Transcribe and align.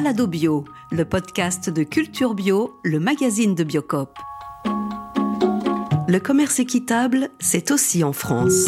Balado 0.00 0.28
Bio, 0.28 0.64
le 0.92 1.04
podcast 1.04 1.70
de 1.70 1.82
Culture 1.82 2.34
Bio, 2.34 2.78
le 2.84 3.00
magazine 3.00 3.56
de 3.56 3.64
Biocop. 3.64 4.16
Le 6.06 6.18
commerce 6.18 6.60
équitable, 6.60 7.30
c'est 7.40 7.72
aussi 7.72 8.04
en 8.04 8.12
France. 8.12 8.66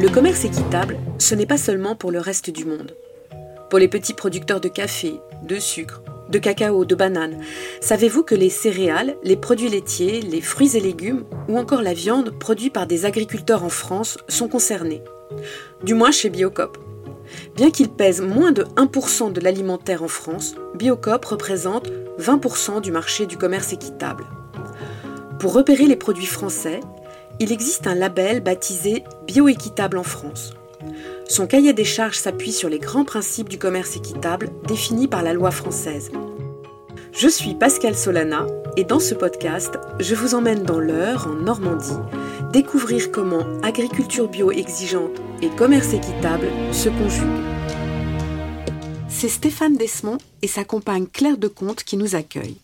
Le 0.00 0.08
commerce 0.08 0.44
équitable, 0.44 0.98
ce 1.18 1.34
n'est 1.34 1.44
pas 1.44 1.58
seulement 1.58 1.96
pour 1.96 2.12
le 2.12 2.20
reste 2.20 2.48
du 2.48 2.64
monde. 2.64 2.94
Pour 3.70 3.80
les 3.80 3.88
petits 3.88 4.14
producteurs 4.14 4.60
de 4.60 4.68
café, 4.68 5.14
de 5.42 5.58
sucre, 5.58 6.00
de 6.28 6.38
cacao, 6.38 6.84
de 6.84 6.94
bananes, 6.94 7.38
savez-vous 7.80 8.22
que 8.22 8.34
les 8.34 8.50
céréales, 8.50 9.16
les 9.22 9.36
produits 9.36 9.68
laitiers, 9.68 10.20
les 10.20 10.40
fruits 10.40 10.76
et 10.76 10.80
légumes 10.80 11.24
ou 11.48 11.58
encore 11.58 11.82
la 11.82 11.94
viande 11.94 12.38
produits 12.38 12.70
par 12.70 12.86
des 12.86 13.04
agriculteurs 13.04 13.64
en 13.64 13.68
France 13.68 14.18
sont 14.28 14.48
concernés? 14.48 15.02
Du 15.82 15.94
moins 15.94 16.10
chez 16.10 16.30
Biocop. 16.30 16.78
Bien 17.56 17.70
qu'il 17.70 17.90
pèse 17.90 18.20
moins 18.20 18.52
de 18.52 18.64
1% 18.76 19.32
de 19.32 19.40
l'alimentaire 19.40 20.02
en 20.02 20.08
France, 20.08 20.54
Biocop 20.74 21.24
représente 21.24 21.88
20% 22.18 22.80
du 22.80 22.90
marché 22.90 23.26
du 23.26 23.36
commerce 23.36 23.72
équitable. 23.72 24.24
Pour 25.38 25.52
repérer 25.52 25.86
les 25.86 25.96
produits 25.96 26.26
français, 26.26 26.80
il 27.40 27.52
existe 27.52 27.86
un 27.86 27.94
label 27.94 28.40
baptisé 28.40 29.04
Bioéquitable 29.26 29.98
en 29.98 30.02
France. 30.02 30.54
Son 31.28 31.46
cahier 31.46 31.74
des 31.74 31.84
charges 31.84 32.16
s'appuie 32.16 32.52
sur 32.52 32.70
les 32.70 32.78
grands 32.78 33.04
principes 33.04 33.50
du 33.50 33.58
commerce 33.58 33.96
équitable 33.96 34.48
définis 34.66 35.08
par 35.08 35.22
la 35.22 35.34
loi 35.34 35.50
française. 35.50 36.10
Je 37.12 37.28
suis 37.28 37.54
Pascal 37.54 37.94
Solana 37.94 38.46
et 38.78 38.84
dans 38.84 38.98
ce 38.98 39.14
podcast, 39.14 39.78
je 40.00 40.14
vous 40.14 40.34
emmène 40.34 40.62
dans 40.62 40.78
l'Eure, 40.78 41.26
en 41.26 41.34
Normandie, 41.34 41.98
découvrir 42.50 43.12
comment 43.12 43.44
agriculture 43.62 44.26
bio 44.28 44.50
exigeante 44.50 45.20
et 45.42 45.50
commerce 45.50 45.92
équitable 45.92 46.46
se 46.72 46.88
conjuguent. 46.88 47.44
C'est 49.10 49.28
Stéphane 49.28 49.76
Desmond 49.76 50.18
et 50.40 50.48
sa 50.48 50.64
compagne 50.64 51.06
Claire 51.06 51.36
Decomte 51.36 51.84
qui 51.84 51.98
nous 51.98 52.14
accueillent. 52.14 52.60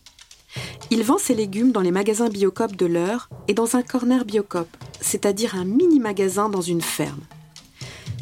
Il 0.89 1.03
vend 1.03 1.19
ses 1.19 1.35
légumes 1.35 1.71
dans 1.71 1.81
les 1.81 1.91
magasins 1.91 2.29
Biocop 2.29 2.75
de 2.75 2.87
l'Eure 2.87 3.29
et 3.47 3.53
dans 3.53 3.75
un 3.75 3.83
corner 3.83 4.25
Biocop, 4.25 4.67
c'est-à-dire 5.01 5.53
un 5.55 5.65
mini-magasin 5.65 6.49
dans 6.49 6.61
une 6.61 6.81
ferme. 6.81 7.21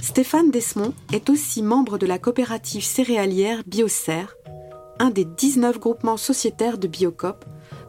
Stéphane 0.04 0.52
Desmond 0.52 0.94
est 1.14 1.30
aussi 1.30 1.64
membre 1.64 1.98
de 1.98 2.06
la 2.06 2.20
coopérative 2.20 2.84
céréalière 2.84 3.64
Biocer, 3.66 4.26
un 5.00 5.10
des 5.10 5.24
19 5.24 5.80
groupements 5.80 6.18
sociétaires 6.18 6.78
de 6.78 6.90
Biocop 6.90 7.46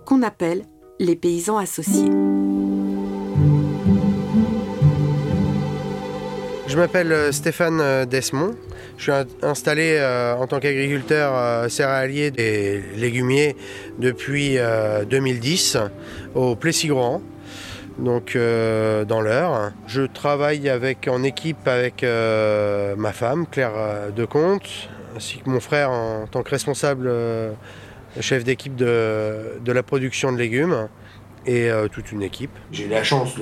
qu'on 0.07 0.23
appelle 0.23 0.63
les 1.01 1.17
paysans 1.17 1.59
associés. 1.59 2.09
Je 6.69 6.77
m'appelle 6.77 7.11
euh, 7.11 7.33
Stéphane 7.33 7.81
euh, 7.81 8.05
Desmond. 8.05 8.55
Je 8.97 9.03
suis 9.03 9.13
installé 9.43 9.97
euh, 9.99 10.37
en 10.37 10.47
tant 10.47 10.61
qu'agriculteur 10.61 11.69
céréalier 11.69 12.31
et 12.39 12.81
légumier 12.97 13.57
depuis 13.99 14.57
2010 15.11 15.79
au 16.37 16.55
Plessis-Grand, 16.55 17.21
donc 17.99 18.37
dans 18.37 19.21
l'heure. 19.21 19.73
Je 19.87 20.03
travaille 20.03 20.69
avec, 20.69 21.09
en 21.09 21.23
équipe 21.23 21.67
avec 21.67 22.03
ma 22.03 23.13
femme, 23.13 23.47
Claire 23.47 24.13
Decomte, 24.15 24.89
ainsi 25.17 25.39
que 25.39 25.49
mon 25.49 25.61
frère 25.61 25.91
en 25.91 26.27
tant 26.27 26.43
que 26.43 26.51
responsable 26.51 27.11
chef 28.21 28.45
d'équipe 28.45 28.77
de, 28.77 29.61
la 29.67 29.83
production 29.83 30.33
de 30.33 30.39
légumes 30.39 30.89
et 31.47 31.71
toute 31.93 32.13
une 32.13 32.23
équipe. 32.23 32.53
J'ai 32.73 32.89
la 32.89 33.05
chance 33.05 33.35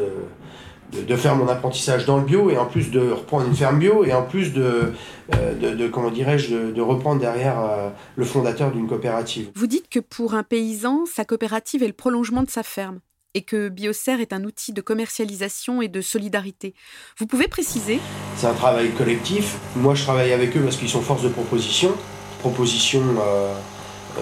de 0.92 1.16
faire 1.16 1.34
mon 1.34 1.48
apprentissage 1.48 2.04
dans 2.04 2.18
le 2.18 2.24
bio 2.24 2.50
et 2.50 2.58
en 2.58 2.66
plus 2.66 2.90
de 2.90 3.00
reprendre 3.00 3.46
une 3.46 3.54
ferme 3.54 3.78
bio 3.78 4.04
et 4.04 4.12
en 4.12 4.22
plus 4.22 4.52
de, 4.52 4.92
euh, 5.34 5.88
comment 5.90 6.10
dirais-je, 6.10 6.72
de, 6.72 6.80
reprendre 6.80 7.20
derrière 7.20 7.58
euh, 7.60 7.88
le 8.16 8.24
fondateur 8.24 8.70
d'une 8.70 8.86
coopérative. 8.86 9.50
Vous 9.54 9.66
dites 9.66 9.88
que 9.88 10.00
pour 10.00 10.34
un 10.34 10.42
paysan, 10.42 11.04
sa 11.06 11.24
coopérative 11.24 11.82
est 11.82 11.86
le 11.86 11.92
prolongement 11.92 12.42
de 12.42 12.50
sa 12.50 12.62
ferme 12.62 13.00
et 13.34 13.42
que 13.42 13.68
Biocer 13.68 14.20
est 14.20 14.32
un 14.32 14.44
outil 14.44 14.72
de 14.72 14.80
commercialisation 14.80 15.82
et 15.82 15.88
de 15.88 16.00
solidarité. 16.00 16.74
Vous 17.18 17.26
pouvez 17.26 17.48
préciser? 17.48 18.00
C'est 18.36 18.46
un 18.46 18.54
travail 18.54 18.90
collectif. 18.90 19.56
Moi, 19.76 19.94
je 19.94 20.02
travaille 20.02 20.32
avec 20.32 20.56
eux 20.56 20.60
parce 20.60 20.76
qu'ils 20.76 20.90
sont 20.90 21.00
force 21.00 21.22
de 21.22 21.28
proposition. 21.28 21.92
Proposition 22.40 23.02
euh, 23.20 23.54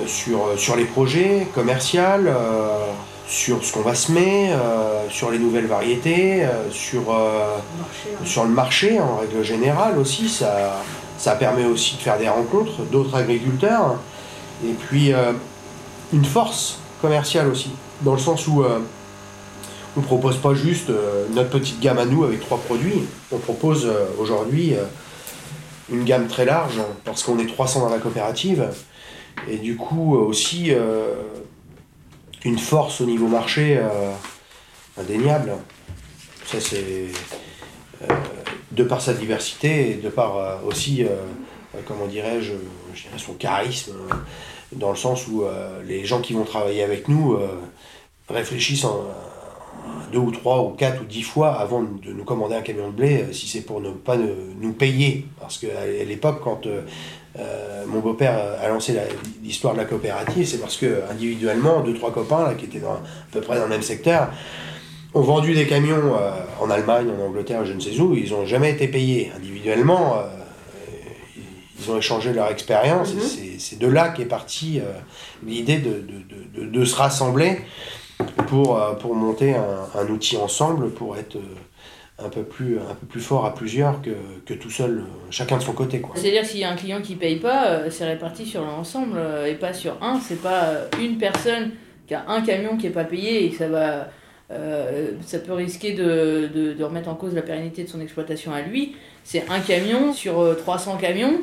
sur, 0.06 0.58
sur 0.58 0.76
les 0.76 0.84
projets 0.84 1.46
commerciaux 1.54 2.00
sur 3.30 3.64
ce 3.64 3.72
qu'on 3.72 3.82
va 3.82 3.94
semer, 3.94 4.52
euh, 4.52 5.08
sur 5.08 5.30
les 5.30 5.38
nouvelles 5.38 5.66
variétés, 5.66 6.44
euh, 6.44 6.68
sur, 6.70 7.14
euh, 7.14 7.58
sur 8.24 8.42
le 8.42 8.50
marché 8.50 8.98
en 8.98 9.18
règle 9.18 9.44
générale 9.44 9.98
aussi. 9.98 10.28
Ça, 10.28 10.82
ça 11.16 11.36
permet 11.36 11.64
aussi 11.64 11.96
de 11.96 12.00
faire 12.00 12.18
des 12.18 12.28
rencontres 12.28 12.82
d'autres 12.90 13.14
agriculteurs. 13.14 13.96
Et 14.66 14.72
puis 14.72 15.12
une 16.12 16.24
force 16.24 16.80
commerciale 17.00 17.48
aussi, 17.48 17.70
dans 18.02 18.12
le 18.12 18.18
sens 18.18 18.46
où 18.46 18.62
on 19.96 20.00
ne 20.00 20.04
propose 20.04 20.36
pas 20.36 20.54
juste 20.54 20.90
notre 21.32 21.50
petite 21.50 21.80
gamme 21.80 21.98
à 21.98 22.04
nous 22.04 22.24
avec 22.24 22.40
trois 22.40 22.58
produits. 22.58 23.02
On 23.32 23.38
propose 23.38 23.90
aujourd'hui 24.18 24.74
une 25.90 26.04
gamme 26.04 26.28
très 26.28 26.44
large 26.44 26.80
parce 27.04 27.22
qu'on 27.22 27.38
est 27.38 27.46
300 27.46 27.80
dans 27.80 27.88
la 27.88 27.98
coopérative. 27.98 28.68
Et 29.48 29.56
du 29.56 29.76
coup 29.76 30.14
aussi 30.14 30.72
une 32.44 32.58
force 32.58 33.00
au 33.00 33.06
niveau 33.06 33.26
marché 33.26 33.78
euh, 33.78 34.12
indéniable. 34.98 35.52
Ça, 36.46 36.60
c'est 36.60 37.06
euh, 38.02 38.14
de 38.72 38.84
par 38.84 39.00
sa 39.00 39.12
diversité 39.12 39.90
et 39.90 39.94
de 39.94 40.08
par 40.08 40.36
euh, 40.36 40.56
aussi, 40.66 41.04
comment 41.86 42.06
dirais-je, 42.06 42.52
je 42.94 43.02
dirais 43.02 43.18
son 43.18 43.34
charisme, 43.34 43.92
dans 44.72 44.90
le 44.90 44.96
sens 44.96 45.26
où 45.26 45.44
les 45.84 46.04
gens 46.04 46.20
qui 46.20 46.32
vont 46.32 46.44
travailler 46.44 46.82
avec 46.82 47.08
nous 47.08 47.38
réfléchissent 48.28 48.84
en, 48.84 49.04
deux 50.12 50.18
ou 50.18 50.30
trois 50.30 50.62
ou 50.62 50.70
quatre 50.70 51.02
ou 51.02 51.04
dix 51.04 51.22
fois 51.22 51.52
avant 51.52 51.82
de 51.82 52.12
nous 52.12 52.24
commander 52.24 52.56
un 52.56 52.62
camion 52.62 52.88
de 52.88 52.94
blé, 52.94 53.26
si 53.32 53.46
c'est 53.46 53.62
pour 53.62 53.80
ne 53.80 53.90
pas 53.90 54.16
nous 54.16 54.72
payer. 54.72 55.26
Parce 55.40 55.58
qu'à 55.58 55.86
l'époque, 56.04 56.40
quand 56.42 56.66
euh, 57.38 57.84
mon 57.86 58.00
beau-père 58.00 58.36
a 58.60 58.68
lancé 58.68 58.96
l'histoire 59.42 59.74
de 59.74 59.78
la 59.78 59.84
coopérative, 59.84 60.46
c'est 60.46 60.58
parce 60.58 60.76
que 60.76 61.02
individuellement, 61.10 61.80
deux, 61.80 61.94
trois 61.94 62.12
copains 62.12 62.44
là, 62.44 62.54
qui 62.54 62.64
étaient 62.64 62.84
à 62.84 63.00
peu 63.30 63.40
près 63.40 63.56
dans 63.56 63.64
le 63.64 63.68
même 63.68 63.82
secteur, 63.82 64.30
ont 65.14 65.22
vendu 65.22 65.54
des 65.54 65.66
camions 65.66 66.16
euh, 66.16 66.30
en 66.60 66.70
Allemagne, 66.70 67.08
en 67.08 67.24
Angleterre, 67.24 67.64
je 67.64 67.72
ne 67.72 67.80
sais 67.80 67.98
où, 68.00 68.14
ils 68.14 68.30
n'ont 68.30 68.46
jamais 68.46 68.72
été 68.72 68.88
payés. 68.88 69.30
Individuellement, 69.36 70.16
euh, 70.16 70.22
ils 71.78 71.90
ont 71.90 71.98
échangé 71.98 72.32
leur 72.32 72.50
expérience, 72.50 73.12
et 73.12 73.14
mhm. 73.14 73.58
c'est 73.58 73.78
de 73.78 73.86
là 73.86 74.08
qu'est 74.08 74.26
partie 74.26 74.80
l'idée 75.46 75.78
de, 75.78 76.04
de, 76.54 76.66
de, 76.66 76.84
se 76.84 76.94
rassembler 76.94 77.60
pour, 78.48 78.80
pour 79.00 79.14
monter 79.14 79.54
un, 79.54 80.08
outil 80.08 80.36
ensemble 80.36 80.90
pour 80.90 81.16
être 81.16 81.36
un 82.24 82.28
peu 82.28 82.42
plus, 82.42 82.78
un 82.78 82.94
peu 82.94 83.06
plus 83.06 83.20
fort 83.20 83.44
à 83.44 83.54
plusieurs 83.54 84.00
que, 84.02 84.10
que 84.44 84.54
tout 84.54 84.70
seul, 84.70 84.98
euh, 84.98 85.02
chacun 85.30 85.56
de 85.56 85.62
son 85.62 85.72
côté. 85.72 86.02
C'est-à-dire 86.14 86.44
s'il 86.44 86.60
y 86.60 86.64
a 86.64 86.70
un 86.70 86.76
client 86.76 87.00
qui 87.00 87.14
paye 87.16 87.36
pas, 87.36 87.68
euh, 87.68 87.90
c'est 87.90 88.06
réparti 88.06 88.46
sur 88.46 88.62
l'ensemble 88.62 89.16
euh, 89.16 89.46
et 89.46 89.54
pas 89.54 89.72
sur 89.72 90.02
un. 90.02 90.20
C'est 90.20 90.42
pas 90.42 90.72
une 91.00 91.18
personne 91.18 91.72
qui 92.06 92.14
a 92.14 92.24
un 92.28 92.42
camion 92.42 92.76
qui 92.76 92.86
est 92.86 92.90
pas 92.90 93.04
payé 93.04 93.46
et 93.46 93.52
ça 93.52 93.68
va. 93.68 94.08
ça 95.24 95.38
peut 95.38 95.52
risquer 95.52 95.92
de, 95.92 96.50
de, 96.52 96.72
de, 96.72 96.84
remettre 96.84 97.08
en 97.08 97.14
cause 97.14 97.34
la 97.34 97.42
pérennité 97.42 97.84
de 97.84 97.88
son 97.88 98.00
exploitation 98.00 98.52
à 98.52 98.62
lui. 98.62 98.96
C'est 99.22 99.44
un 99.48 99.60
camion 99.60 100.12
sur 100.12 100.56
300 100.56 100.96
camions 100.96 101.34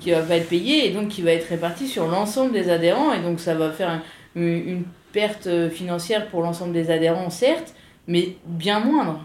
qui 0.00 0.10
va 0.10 0.20
pas 0.22 0.36
être 0.36 0.48
payé 0.48 0.86
et 0.86 0.90
donc 0.90 1.08
qui 1.08 1.22
va 1.22 1.32
être 1.32 1.48
réparti 1.48 1.86
sur 1.86 2.08
l'ensemble 2.08 2.52
des 2.52 2.68
adhérents 2.68 3.12
et 3.12 3.20
donc 3.20 3.38
ça 3.38 3.54
va 3.54 3.70
faire 3.70 4.00
une 4.34 4.82
perte 5.12 5.68
financière 5.70 6.28
pour 6.28 6.42
l'ensemble 6.42 6.72
des 6.72 6.90
adhérents 6.90 7.30
certes, 7.30 7.74
mais 8.06 8.36
bien 8.46 8.80
moindre 8.80 9.20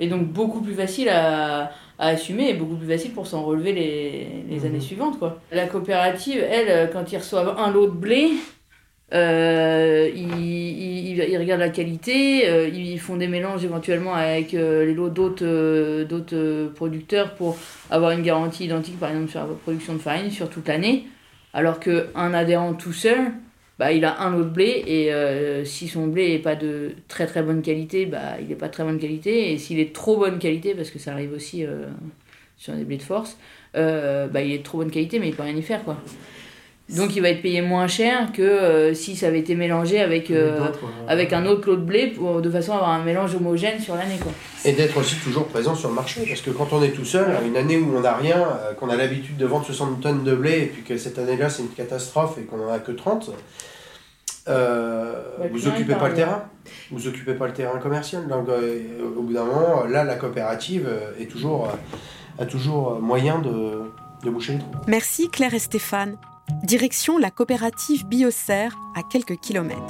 et 0.00 0.08
donc 0.08 0.26
beaucoup 0.26 0.60
plus 0.60 0.74
facile 0.74 1.08
à, 1.08 1.72
à 1.98 2.08
assumer 2.08 2.50
et 2.50 2.54
beaucoup 2.54 2.76
plus 2.76 2.88
facile 2.88 3.12
pour 3.12 3.26
s'en 3.26 3.44
relever 3.44 3.72
les, 3.72 4.26
les 4.48 4.60
mhm. 4.60 4.66
années 4.66 4.80
suivantes. 4.80 5.18
Quoi. 5.18 5.40
La 5.52 5.66
coopérative, 5.66 6.42
elle, 6.42 6.90
quand 6.90 7.12
ils 7.12 7.18
reçoivent 7.18 7.56
un 7.58 7.70
lot 7.70 7.86
de 7.86 7.92
blé, 7.92 8.30
euh, 9.14 10.10
ils, 10.14 11.18
ils, 11.18 11.38
regardent 11.38 11.60
la 11.60 11.68
qualité, 11.68 12.48
euh, 12.48 12.68
ils 12.68 12.98
font 12.98 13.16
des 13.16 13.28
mélanges 13.28 13.62
éventuellement 13.62 14.14
avec 14.14 14.54
euh, 14.54 14.86
les 14.86 14.94
lots 14.94 15.10
d'autres 15.10 15.44
euh, 15.44 16.04
d'autres 16.06 16.72
producteurs 16.74 17.34
pour 17.34 17.58
avoir 17.90 18.12
une 18.12 18.22
garantie 18.22 18.64
identique, 18.64 18.98
par 18.98 19.10
exemple 19.10 19.30
sur 19.30 19.40
la 19.40 19.46
production 19.46 19.92
de 19.92 19.98
farine 19.98 20.30
sur 20.30 20.48
toute 20.48 20.66
l'année. 20.66 21.04
Alors 21.52 21.78
qu'un 21.78 22.32
adhérent 22.32 22.72
tout 22.72 22.94
seul, 22.94 23.32
bah, 23.82 23.90
il 23.90 24.04
a 24.04 24.20
un 24.20 24.30
lot 24.30 24.44
de 24.44 24.48
blé 24.48 24.84
et 24.86 25.12
euh, 25.12 25.64
si 25.64 25.88
son 25.88 26.06
blé 26.06 26.28
n'est 26.28 26.38
pas 26.38 26.54
de 26.54 26.92
très 27.08 27.26
très 27.26 27.42
bonne 27.42 27.62
qualité, 27.62 28.06
bah, 28.06 28.38
il 28.40 28.46
n'est 28.46 28.54
pas 28.54 28.68
de 28.68 28.72
très 28.72 28.84
bonne 28.84 29.00
qualité. 29.00 29.52
Et 29.52 29.58
s'il 29.58 29.80
est 29.80 29.92
trop 29.92 30.18
bonne 30.18 30.38
qualité, 30.38 30.72
parce 30.76 30.88
que 30.90 31.00
ça 31.00 31.10
arrive 31.10 31.32
aussi 31.32 31.66
euh, 31.66 31.86
sur 32.56 32.74
des 32.74 32.84
blés 32.84 32.98
de 32.98 33.02
force, 33.02 33.36
euh, 33.74 34.28
bah, 34.28 34.40
il 34.40 34.52
est 34.52 34.58
de 34.58 34.62
trop 34.62 34.78
bonne 34.78 34.92
qualité 34.92 35.18
mais 35.18 35.30
il 35.30 35.34
peut 35.34 35.42
rien 35.42 35.56
y 35.56 35.62
faire. 35.62 35.82
quoi. 35.82 35.96
Donc 36.90 37.16
il 37.16 37.22
va 37.22 37.30
être 37.30 37.42
payé 37.42 37.60
moins 37.60 37.88
cher 37.88 38.30
que 38.32 38.42
euh, 38.42 38.94
si 38.94 39.16
ça 39.16 39.26
avait 39.26 39.40
été 39.40 39.56
mélangé 39.56 40.00
avec, 40.00 40.30
euh, 40.30 40.60
avec 41.08 41.32
un 41.32 41.44
autre 41.46 41.66
lot 41.68 41.76
de 41.76 41.82
blé 41.82 42.06
pour, 42.08 42.40
de 42.40 42.50
façon 42.50 42.72
à 42.72 42.76
avoir 42.76 42.90
un 42.90 43.02
mélange 43.02 43.34
homogène 43.34 43.80
sur 43.80 43.96
l'année. 43.96 44.18
Quoi. 44.22 44.30
Et 44.64 44.74
d'être 44.74 44.96
aussi 44.96 45.16
toujours 45.16 45.46
présent 45.46 45.74
sur 45.74 45.88
le 45.88 45.96
marché, 45.96 46.24
parce 46.28 46.40
que 46.40 46.50
quand 46.50 46.68
on 46.72 46.82
est 46.84 46.90
tout 46.90 47.04
seul, 47.04 47.34
une 47.44 47.56
année 47.56 47.78
où 47.78 47.96
on 47.96 48.00
n'a 48.02 48.14
rien, 48.14 48.46
qu'on 48.78 48.90
a 48.90 48.96
l'habitude 48.96 49.36
de 49.36 49.46
vendre 49.46 49.64
60 49.64 50.00
tonnes 50.00 50.22
de 50.22 50.36
blé, 50.36 50.52
et 50.52 50.66
puis 50.66 50.82
que 50.82 50.96
cette 50.96 51.18
année-là 51.18 51.48
c'est 51.48 51.62
une 51.62 51.70
catastrophe 51.70 52.36
et 52.38 52.42
qu'on 52.42 52.58
n'en 52.58 52.70
a 52.70 52.78
que 52.78 52.92
30, 52.92 53.30
vous 54.46 55.68
occupez 55.68 55.94
pas 55.94 56.08
le 56.08 56.14
terrain. 56.14 56.44
Vous 56.90 57.06
occupez 57.06 57.34
pas 57.34 57.46
le 57.46 57.52
terrain 57.52 57.78
commercial. 57.78 58.26
Donc 58.28 58.48
au 58.48 59.22
bout 59.22 59.32
d'un 59.32 59.44
moment, 59.44 59.84
là 59.84 60.04
la 60.04 60.16
coopérative 60.16 60.88
est 61.18 61.26
toujours, 61.26 61.68
a 62.38 62.46
toujours 62.46 63.00
moyen 63.00 63.38
de, 63.38 63.90
de 64.24 64.30
boucher 64.30 64.54
les 64.54 64.58
trous. 64.58 64.70
Merci 64.86 65.28
Claire 65.28 65.54
et 65.54 65.58
Stéphane. 65.58 66.16
Direction 66.64 67.18
la 67.18 67.30
coopérative 67.30 68.06
Biosphère 68.06 68.76
à 68.96 69.02
quelques 69.02 69.36
kilomètres. 69.36 69.80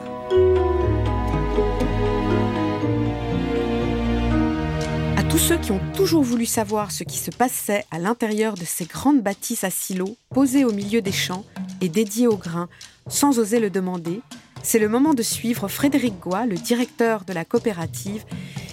À 5.16 5.22
tous 5.24 5.38
ceux 5.38 5.56
qui 5.56 5.72
ont 5.72 5.80
toujours 5.94 6.22
voulu 6.22 6.44
savoir 6.44 6.92
ce 6.92 7.04
qui 7.04 7.16
se 7.16 7.30
passait 7.30 7.84
à 7.90 7.98
l'intérieur 7.98 8.54
de 8.54 8.64
ces 8.64 8.84
grandes 8.84 9.22
bâtisses 9.22 9.64
à 9.64 9.70
silos 9.70 10.16
posées 10.28 10.64
au 10.64 10.72
milieu 10.72 11.00
des 11.00 11.12
champs 11.12 11.44
et 11.80 11.88
dédiées 11.88 12.26
au 12.26 12.36
grain 12.36 12.68
sans 13.08 13.38
oser 13.38 13.58
le 13.58 13.70
demander, 13.70 14.20
c'est 14.62 14.78
le 14.78 14.88
moment 14.88 15.14
de 15.14 15.22
suivre 15.22 15.68
Frédéric 15.68 16.18
Goua, 16.20 16.46
le 16.46 16.56
directeur 16.56 17.24
de 17.24 17.32
la 17.32 17.44
coopérative, 17.44 18.24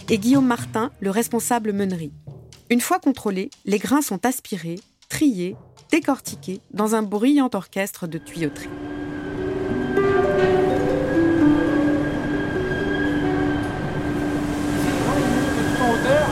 et 0.10 0.18
Guillaume 0.18 0.46
Martin, 0.46 0.92
le 1.00 1.12
responsable 1.12 1.74
meunerie. 1.74 2.12
Une 2.70 2.82
fois 2.82 3.00
contrôlés, 3.00 3.50
les 3.66 3.80
grains 3.80 4.02
sont 4.02 4.26
aspirés, 4.26 4.80
triés 5.10 5.56
décortiqué 5.92 6.62
dans 6.72 6.96
un 6.96 7.02
brillant 7.02 7.50
orchestre 7.54 8.08
de 8.08 8.20
tuyauterie. 8.20 8.70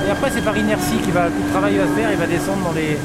Et 0.05 0.09
après, 0.09 0.31
c'est 0.31 0.43
par 0.43 0.57
inertie 0.57 0.97
le 1.05 1.49
travail 1.51 1.77
va 1.77 1.87
se 1.87 1.91
faire, 1.91 2.11
il 2.11 2.17
va 2.17 2.27
descendre 2.27 2.63
dans 2.63 2.73
les. 2.73 2.97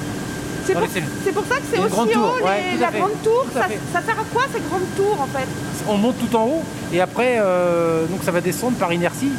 C'est 0.65 1.33
pour, 1.33 1.45
ça 1.45 1.57
que 1.57 1.63
c'est 1.73 1.79
aussi 1.79 2.17
haut, 2.17 2.45
la 2.81 2.91
grande 2.91 3.23
tour. 3.23 3.47
Ça, 3.53 4.03
sert 4.03 4.19
à 4.19 4.25
quoi 4.33 4.43
ces 4.53 4.61
grandes 4.61 4.95
tours 4.97 5.19
en 5.21 5.27
fait? 5.27 5.47
On 5.89 5.97
monte 5.97 6.17
tout 6.19 6.37
en 6.37 6.47
haut 6.47 6.63
et 6.93 7.01
après, 7.01 7.37
euh, 7.39 8.07
donc 8.07 8.23
ça 8.23 8.31
va 8.31 8.41
descendre 8.41 8.77
par 8.77 8.93
inertie. 8.93 9.31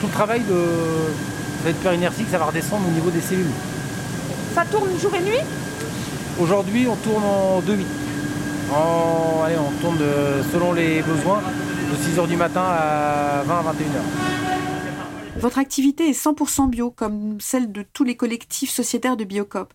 Tout 0.00 0.06
le 0.06 0.12
travail 0.12 0.40
de, 0.40 0.54
ça 0.54 1.64
va 1.64 1.70
être 1.70 1.82
par 1.82 1.94
inertie 1.94 2.24
que 2.24 2.30
ça 2.30 2.38
va 2.38 2.46
redescendre 2.46 2.86
au 2.88 2.90
niveau 2.90 3.10
des 3.10 3.20
cellules. 3.20 3.50
Ça 4.54 4.64
tourne 4.64 4.90
jour 5.00 5.12
et 5.14 5.22
nuit? 5.22 5.40
Aujourd'hui, 6.40 6.86
on 6.88 6.96
tourne 6.96 7.24
en 7.24 7.60
2-8. 7.60 7.70
allez, 9.44 9.56
on 9.58 9.80
tourne 9.80 9.98
selon 10.52 10.72
les 10.72 11.02
besoins 11.02 11.40
de 11.90 11.96
6h 11.96 12.26
du 12.26 12.36
matin 12.36 12.64
à 12.64 13.42
20 13.44 13.54
à 13.54 13.62
21h. 13.62 14.42
Votre 15.38 15.58
activité 15.58 16.08
est 16.08 16.24
100% 16.24 16.68
bio, 16.68 16.90
comme 16.90 17.40
celle 17.40 17.72
de 17.72 17.82
tous 17.82 18.04
les 18.04 18.16
collectifs 18.16 18.70
sociétaires 18.70 19.16
de 19.16 19.24
Biocop. 19.24 19.72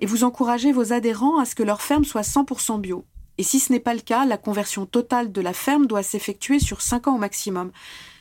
Et 0.00 0.06
vous 0.06 0.24
encouragez 0.24 0.72
vos 0.72 0.92
adhérents 0.92 1.38
à 1.38 1.44
ce 1.44 1.54
que 1.54 1.62
leur 1.62 1.82
ferme 1.82 2.04
soit 2.04 2.22
100% 2.22 2.80
bio. 2.80 3.04
Et 3.38 3.42
si 3.42 3.58
ce 3.60 3.72
n'est 3.72 3.80
pas 3.80 3.94
le 3.94 4.00
cas, 4.00 4.24
la 4.24 4.38
conversion 4.38 4.86
totale 4.86 5.30
de 5.30 5.40
la 5.40 5.52
ferme 5.52 5.86
doit 5.86 6.02
s'effectuer 6.02 6.58
sur 6.58 6.80
5 6.80 7.08
ans 7.08 7.16
au 7.16 7.18
maximum. 7.18 7.70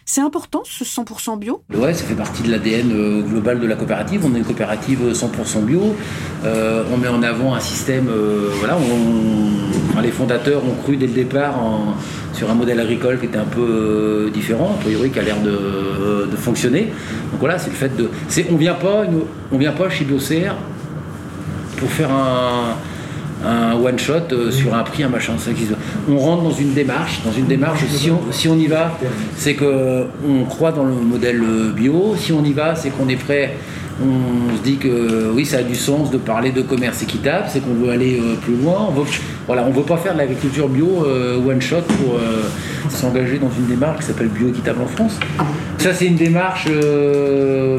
C'est 0.07 0.21
important 0.21 0.61
ce 0.63 0.83
100% 0.83 1.39
bio? 1.39 1.63
Ouais, 1.73 1.91
ça 1.95 2.03
fait 2.03 2.13
partie 2.13 2.43
de 2.43 2.51
l'ADN 2.51 2.91
euh, 2.91 3.21
global 3.23 3.59
de 3.59 3.65
la 3.65 3.75
coopérative. 3.75 4.21
On 4.23 4.35
est 4.35 4.37
une 4.37 4.45
coopérative 4.45 4.99
100% 5.11 5.63
bio. 5.65 5.95
Euh, 6.43 6.83
on 6.93 6.97
met 6.97 7.07
en 7.07 7.23
avant 7.23 7.55
un 7.55 7.59
système. 7.59 8.07
Euh, 8.09 8.51
voilà, 8.59 8.77
les 10.03 10.11
fondateurs 10.11 10.63
ont 10.63 10.75
cru 10.83 10.95
dès 10.97 11.07
le 11.07 11.13
départ 11.13 11.55
sur 12.33 12.51
un 12.51 12.53
modèle 12.53 12.79
agricole 12.79 13.19
qui 13.19 13.25
était 13.25 13.39
un 13.39 13.45
peu 13.45 14.29
différent, 14.31 14.75
a 14.77 14.83
priori, 14.83 15.09
qui 15.09 15.17
a 15.17 15.23
l'air 15.23 15.41
de, 15.41 16.35
fonctionner. 16.37 16.91
Donc 17.31 17.39
voilà, 17.39 17.57
c'est 17.57 17.71
le 17.71 17.75
fait 17.75 17.95
de. 17.95 18.09
on 18.51 18.57
vient 18.57 18.75
pas, 18.75 19.05
on 19.51 19.57
vient 19.57 19.71
pas 19.71 19.89
chez 19.89 20.05
Biocer 20.05 20.51
pour 21.77 21.89
faire 21.89 22.09
un 22.11 22.75
one 23.73 23.99
shot 23.99 24.31
euh, 24.31 24.51
sur 24.51 24.73
un 24.73 24.83
prix, 24.83 25.03
un 25.03 25.09
machin. 25.09 25.33
On 26.09 26.17
rentre 26.17 26.43
dans 26.43 26.51
une 26.51 26.73
démarche, 26.73 27.21
dans 27.23 27.31
une 27.31 27.45
démarche. 27.45 27.81
Si 27.89 28.09
on, 28.09 28.31
si 28.31 28.47
on 28.47 28.55
y 28.57 28.67
va, 28.67 28.97
c'est 29.35 29.53
que 29.53 30.05
on 30.27 30.45
croit 30.45 30.71
dans 30.71 30.83
le 30.83 30.93
modèle 30.93 31.41
bio. 31.75 32.15
Si 32.17 32.31
on 32.31 32.43
y 32.43 32.53
va, 32.53 32.75
c'est 32.75 32.89
qu'on 32.89 33.07
est 33.07 33.15
prêt 33.17 33.55
on 34.01 34.57
se 34.57 34.61
dit 34.61 34.77
que 34.77 35.31
oui, 35.33 35.45
ça 35.45 35.57
a 35.57 35.63
du 35.63 35.75
sens 35.75 36.11
de 36.11 36.17
parler 36.17 36.51
de 36.51 36.61
commerce 36.61 37.01
équitable, 37.01 37.45
c'est 37.47 37.61
qu'on 37.61 37.73
veut 37.73 37.91
aller 37.91 38.19
euh, 38.19 38.35
plus 38.35 38.55
loin. 38.55 38.87
On 38.89 38.91
veut, 38.91 39.05
voilà, 39.47 39.65
on 39.65 39.71
veut 39.71 39.83
pas 39.83 39.97
faire 39.97 40.13
de 40.13 40.17
l'agriculture 40.17 40.67
bio 40.67 41.05
euh, 41.05 41.37
one 41.37 41.61
shot 41.61 41.81
pour 41.81 42.15
euh, 42.15 42.43
s'engager 42.89 43.39
dans 43.39 43.49
une 43.49 43.67
démarche 43.67 43.99
qui 43.99 44.05
s'appelle 44.05 44.27
Bio 44.27 44.49
équitable 44.49 44.81
en 44.81 44.87
France. 44.87 45.17
Ça, 45.77 45.93
c'est 45.93 46.07
une 46.07 46.15
démarche 46.15 46.67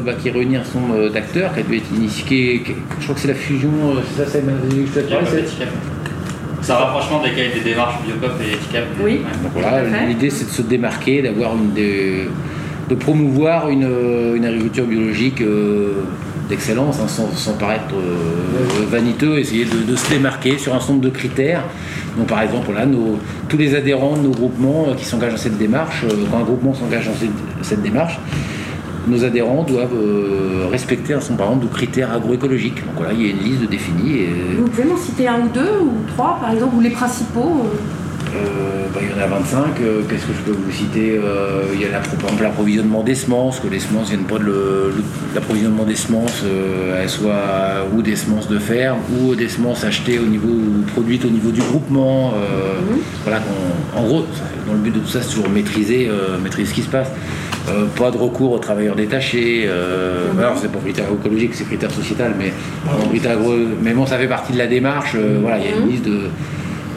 bah, 0.05 0.13
qui 0.21 0.29
réunit 0.31 0.57
un 0.57 0.63
certain 0.63 0.79
nombre 0.79 1.09
d'acteurs, 1.09 1.53
qui 1.53 1.59
a 1.59 1.63
dû 1.63 1.77
être 1.77 1.91
initiée. 1.95 2.63
Je 2.99 3.03
crois 3.03 3.15
que 3.15 3.21
c'est 3.21 3.27
la 3.27 3.33
fusion. 3.33 3.69
ça, 4.15 4.23
c'est 4.25 4.43
c'est 6.59 6.73
un 6.73 6.77
rapprochement 6.77 7.21
des, 7.21 7.29
des 7.31 7.63
démarches 7.63 7.95
Biocop 8.03 8.41
et 8.41 8.53
Eticap. 8.53 8.85
Oui. 9.01 9.21
voilà, 9.53 9.83
l'idée 10.05 10.29
c'est 10.29 10.45
de 10.45 10.49
se 10.49 10.63
démarquer, 10.63 11.21
d'avoir 11.21 11.55
une 11.55 11.71
des 11.71 12.27
de 12.89 12.95
promouvoir 12.95 13.69
une, 13.69 13.87
une 14.35 14.45
agriculture 14.45 14.85
biologique 14.85 15.41
euh, 15.41 16.03
d'excellence, 16.49 16.99
hein, 17.01 17.07
sans, 17.07 17.53
paraître 17.53 17.93
euh, 17.93 18.85
vaniteux, 18.89 19.37
essayer 19.39 19.65
de, 19.65 19.95
se 19.95 20.09
démarquer 20.09 20.57
sur 20.57 20.73
un 20.73 20.79
certain 20.79 20.93
nombre 20.93 21.05
de 21.05 21.09
critères. 21.09 21.63
Donc, 22.17 22.27
par 22.27 22.41
exemple, 22.41 22.73
là, 22.73 22.85
nos, 22.85 23.19
tous 23.49 23.57
les 23.57 23.75
adhérents 23.75 24.15
de 24.15 24.21
nos 24.21 24.31
groupements 24.31 24.85
euh, 24.87 24.93
qui 24.93 25.03
s'engagent 25.03 25.33
dans 25.33 25.37
cette 25.37 25.57
démarche, 25.57 26.05
quand 26.31 26.37
un 26.37 26.43
groupement 26.43 26.73
s'engage 26.73 27.07
dans 27.07 27.63
cette, 27.63 27.81
démarche, 27.81 28.19
nos 29.07 29.23
adhérents 29.23 29.63
doivent 29.63 29.95
respecter 30.69 31.13
un 31.13 31.21
certain 31.21 31.45
nombre 31.45 31.63
de 31.63 31.73
critères 31.73 32.11
agroécologiques. 32.11 32.85
Donc 32.85 32.95
voilà, 32.97 33.13
il 33.13 33.25
y 39.17 39.23
a 39.23 39.25
une 39.25 39.25
liste 39.25 39.25
définie. 39.25 39.25
Et... 39.25 39.25
Vous 39.25 39.25
pouvez 39.25 39.25
m'en 39.25 39.25
citer 39.25 39.25
un 39.25 39.25
ou 39.25 39.25
deux, 39.25 39.25
ou 39.25 39.25
trois 39.25 39.25
par 39.25 39.25
exemple, 39.25 39.25
ou 39.25 39.25
les 39.25 39.25
principaux 39.25 39.25
euh, 39.25 39.25
bah, 39.25 39.25
il 39.25 39.25
y 39.25 39.25
en 39.25 39.25
a 39.25 39.27
25. 39.27 39.81
Euh, 39.81 40.01
qu'est-ce 40.09 40.25
que 40.25 40.33
je 40.33 40.41
peux 40.41 40.51
vous 40.51 40.71
citer 40.71 41.19
euh, 41.23 41.63
Il 41.73 41.81
y 41.81 41.85
a 41.85 41.89
la, 41.89 41.99
par 41.99 42.13
exemple 42.13 42.43
l'approvisionnement 42.43 43.03
des 43.03 43.15
semences, 43.15 43.59
que 43.59 43.67
les 43.67 43.79
semences 43.79 44.09
viennent 44.09 44.23
pas 44.23 44.39
de 44.39 44.93
l'approvisionnement 45.33 45.83
des 45.83 45.95
semences, 45.95 46.43
elles 46.99 47.09
soient 47.09 47.87
ou 47.93 48.01
des 48.01 48.15
semences 48.15 48.47
de 48.47 48.59
ferme 48.59 48.99
ou 49.19 49.35
des 49.35 49.49
semences 49.49 49.83
achetées 49.83 50.19
au 50.19 50.25
niveau 50.25 50.47
ou 50.47 50.81
produites 50.93 51.25
au 51.25 51.29
niveau 51.29 51.51
du 51.51 51.61
groupement. 51.61 52.31
Mhm. 52.31 52.99
Voilà, 53.23 53.41
en 53.95 54.03
gros, 54.03 54.25
dans 54.67 54.73
le 54.73 54.79
but 54.79 54.93
de 54.93 54.99
tout 54.99 55.07
ça, 55.07 55.21
c'est 55.21 55.33
toujours 55.35 55.49
maîtriser, 55.49 56.09
maîtriser 56.43 56.69
ce 56.69 56.73
qui 56.73 56.81
se 56.81 56.89
passe. 56.89 57.09
pas 57.95 58.11
de 58.11 58.17
recours 58.17 58.53
aux 58.53 58.59
travailleurs 58.59 58.95
détachés. 58.95 59.67
Mhm. 59.67 60.39
Alors, 60.39 60.57
c'est 60.57 60.71
pas 60.71 60.79
critère 60.79 61.05
écologique, 61.11 61.51
c'est 61.53 61.65
critère 61.65 61.91
sociétal, 61.91 62.33
mais, 62.37 62.53
mais 63.81 63.93
bon, 63.93 64.05
ça 64.05 64.17
fait 64.17 64.27
partie 64.27 64.53
de 64.53 64.57
la 64.57 64.67
démarche. 64.67 65.15
voilà, 65.41 65.59
il 65.59 65.65
y 65.65 65.73
a 65.73 65.77
une 65.77 65.83
mhm. 65.83 65.89
liste 65.89 66.05
de 66.05 66.19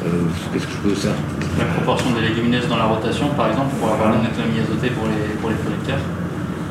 euh, 0.04 0.08
qu'est-ce 0.52 0.66
que 0.66 0.72
je 0.72 0.88
peux 0.88 0.94
faire? 0.94 1.12
La 1.58 1.64
proportion 1.64 2.10
des 2.12 2.28
légumineuses 2.28 2.68
dans 2.68 2.76
la 2.76 2.84
rotation, 2.84 3.28
par 3.36 3.48
exemple, 3.48 3.74
pour 3.80 3.90
avoir 3.90 4.14
une 4.14 4.26
autonomie 4.26 4.60
azotée 4.60 4.90
pour 4.90 5.06
les, 5.08 5.34
pour 5.40 5.50
les 5.50 5.56
producteurs. 5.56 5.98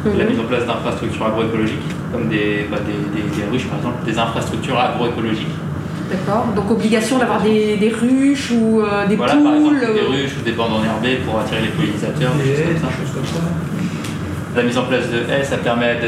Mhm. 0.05 0.17
La 0.17 0.25
mise 0.25 0.39
en 0.39 0.45
place 0.45 0.65
d'infrastructures 0.65 1.25
agroécologiques, 1.25 1.89
comme 2.13 2.29
des, 2.29 2.67
bah, 2.71 2.77
des, 2.79 2.95
des, 3.19 3.45
ruches, 3.51 3.67
par 3.67 3.79
exemple, 3.79 4.05
des 4.05 4.17
infrastructures 4.17 4.79
agroécologiques. 4.79 5.55
D'accord. 6.09 6.47
Donc 6.55 6.71
obligation 6.71 7.19
d'avoir 7.19 7.41
des, 7.41 7.77
des, 7.77 7.89
ruches 7.89 8.51
ou 8.51 8.81
euh, 8.81 9.05
des 9.05 9.15
voilà, 9.15 9.33
poules 9.33 9.43
par 9.43 9.53
exemple, 9.53 9.79
des 9.79 9.99
euh, 9.99 10.09
ruches 10.09 10.35
ou 10.39 10.43
des 10.43 10.53
bandes 10.53 10.73
enherbées 10.73 11.17
pour 11.17 11.39
attirer 11.39 11.61
les 11.61 11.67
pollinisateurs, 11.67 12.31
des 12.33 12.55
choses 12.55 13.13
comme 13.13 13.25
ça. 13.25 13.41
La 14.55 14.63
mise 14.63 14.77
en 14.77 14.85
place 14.85 15.05
de 15.11 15.31
haies, 15.31 15.43
ça 15.43 15.57
permet 15.57 15.99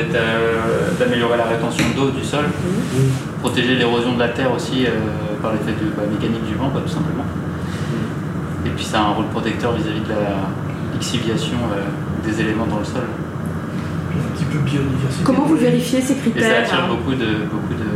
d'améliorer 0.97 1.37
la 1.37 1.45
rétention 1.45 1.85
d'eau 1.95 2.09
du 2.09 2.23
sol, 2.23 2.45
mhm. 2.45 3.11
protéger 3.41 3.75
l'érosion 3.75 4.13
de 4.13 4.19
la 4.19 4.29
terre 4.29 4.51
aussi 4.51 4.87
par 5.41 5.51
l'effet 5.51 5.77
de 5.77 5.91
la 6.01 6.07
mécanique 6.07 6.45
du 6.47 6.55
vent, 6.55 6.71
tout 6.73 6.91
simplement. 6.91 7.25
Et 8.65 8.69
puis 8.69 8.85
ça 8.85 8.99
a 8.99 9.03
un 9.05 9.13
rôle 9.13 9.25
protecteur 9.27 9.73
vis-à-vis 9.73 10.01
de 10.01 10.09
la 10.09 10.49
lixiviation 10.93 11.57
euh, 11.73 12.27
des 12.27 12.39
éléments 12.41 12.67
dans 12.67 12.79
le 12.79 12.85
sol. 12.85 13.01
Un 14.13 14.35
petit 14.35 14.45
peu 14.45 14.59
biodiversité. 14.59 15.23
Comment 15.23 15.45
vous 15.45 15.55
vérifiez 15.55 16.01
ces 16.01 16.15
critères 16.15 16.61
Et 16.61 16.65
ça 16.65 16.75
attire 16.75 16.87
beaucoup 16.87 17.15
de. 17.15 17.45
Beaucoup 17.51 17.73
de 17.73 17.87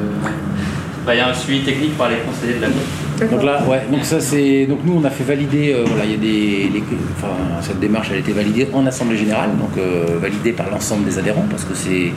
bah, 1.05 1.13
il 1.13 1.19
y 1.19 1.22
a 1.22 1.29
un 1.29 1.34
suivi 1.34 1.63
technique 1.63 1.95
par 1.98 2.10
les 2.10 2.15
conseillers 2.17 2.55
de 2.55 2.62
la 2.62 3.27
donc 3.27 3.43
là, 3.43 3.63
ouais, 3.65 3.84
donc 3.89 4.03
ça 4.03 4.19
c'est, 4.19 4.65
donc 4.65 4.79
nous 4.84 5.00
on 5.00 5.03
a 5.05 5.10
fait 5.10 5.24
valider, 5.24 5.72
euh, 5.72 5.86
voilà, 5.86 6.03
il 6.03 6.12
y 6.12 6.13
a 6.15 6.17
des, 6.17 6.84
enfin 7.15 7.34
cette 7.62 7.79
démarche 7.79 8.07
elle 8.10 8.17
a 8.17 8.19
été 8.19 8.34
validée 8.34 8.67
en 8.74 8.86
assemblée 8.86 9.15
générale, 9.15 9.51
donc 9.57 9.77
euh, 9.77 10.17
validée 10.19 10.51
par 10.51 10.69
l'ensemble 10.69 11.05
des 11.05 11.17
adhérents 11.17 11.45
parce 11.50 11.63
que 11.63 11.75
c'est, 11.75 12.12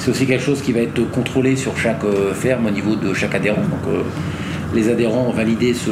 c'est 0.00 0.10
aussi 0.10 0.26
quelque 0.26 0.44
chose 0.44 0.60
qui 0.60 0.72
va 0.72 0.80
être 0.80 1.10
contrôlé 1.12 1.56
sur 1.56 1.78
chaque 1.78 2.02
ferme 2.34 2.66
au 2.66 2.70
niveau 2.70 2.94
de 2.94 3.14
chaque 3.14 3.34
adhérent. 3.34 3.62
Donc 3.62 3.94
les 4.74 4.88
adhérents 4.88 5.26
ont 5.28 5.32
validé 5.32 5.72
ce, 5.72 5.90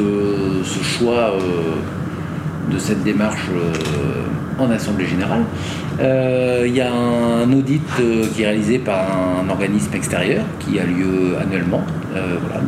choix 0.83 1.33
euh, 1.33 2.71
de 2.71 2.77
cette 2.77 3.03
démarche 3.03 3.47
euh, 3.51 4.61
en 4.63 4.69
Assemblée 4.69 5.07
générale. 5.07 5.43
Euh, 5.99 6.65
il 6.67 6.75
y 6.75 6.81
a 6.81 6.91
un 6.91 7.51
audit 7.53 7.81
qui 8.33 8.41
est 8.41 8.45
réalisé 8.45 8.79
par 8.79 9.07
un 9.41 9.49
organisme 9.49 9.93
extérieur 9.93 10.43
qui 10.59 10.79
a 10.79 10.83
lieu 10.83 11.37
annuellement. 11.41 11.81
voilà, 12.11 12.61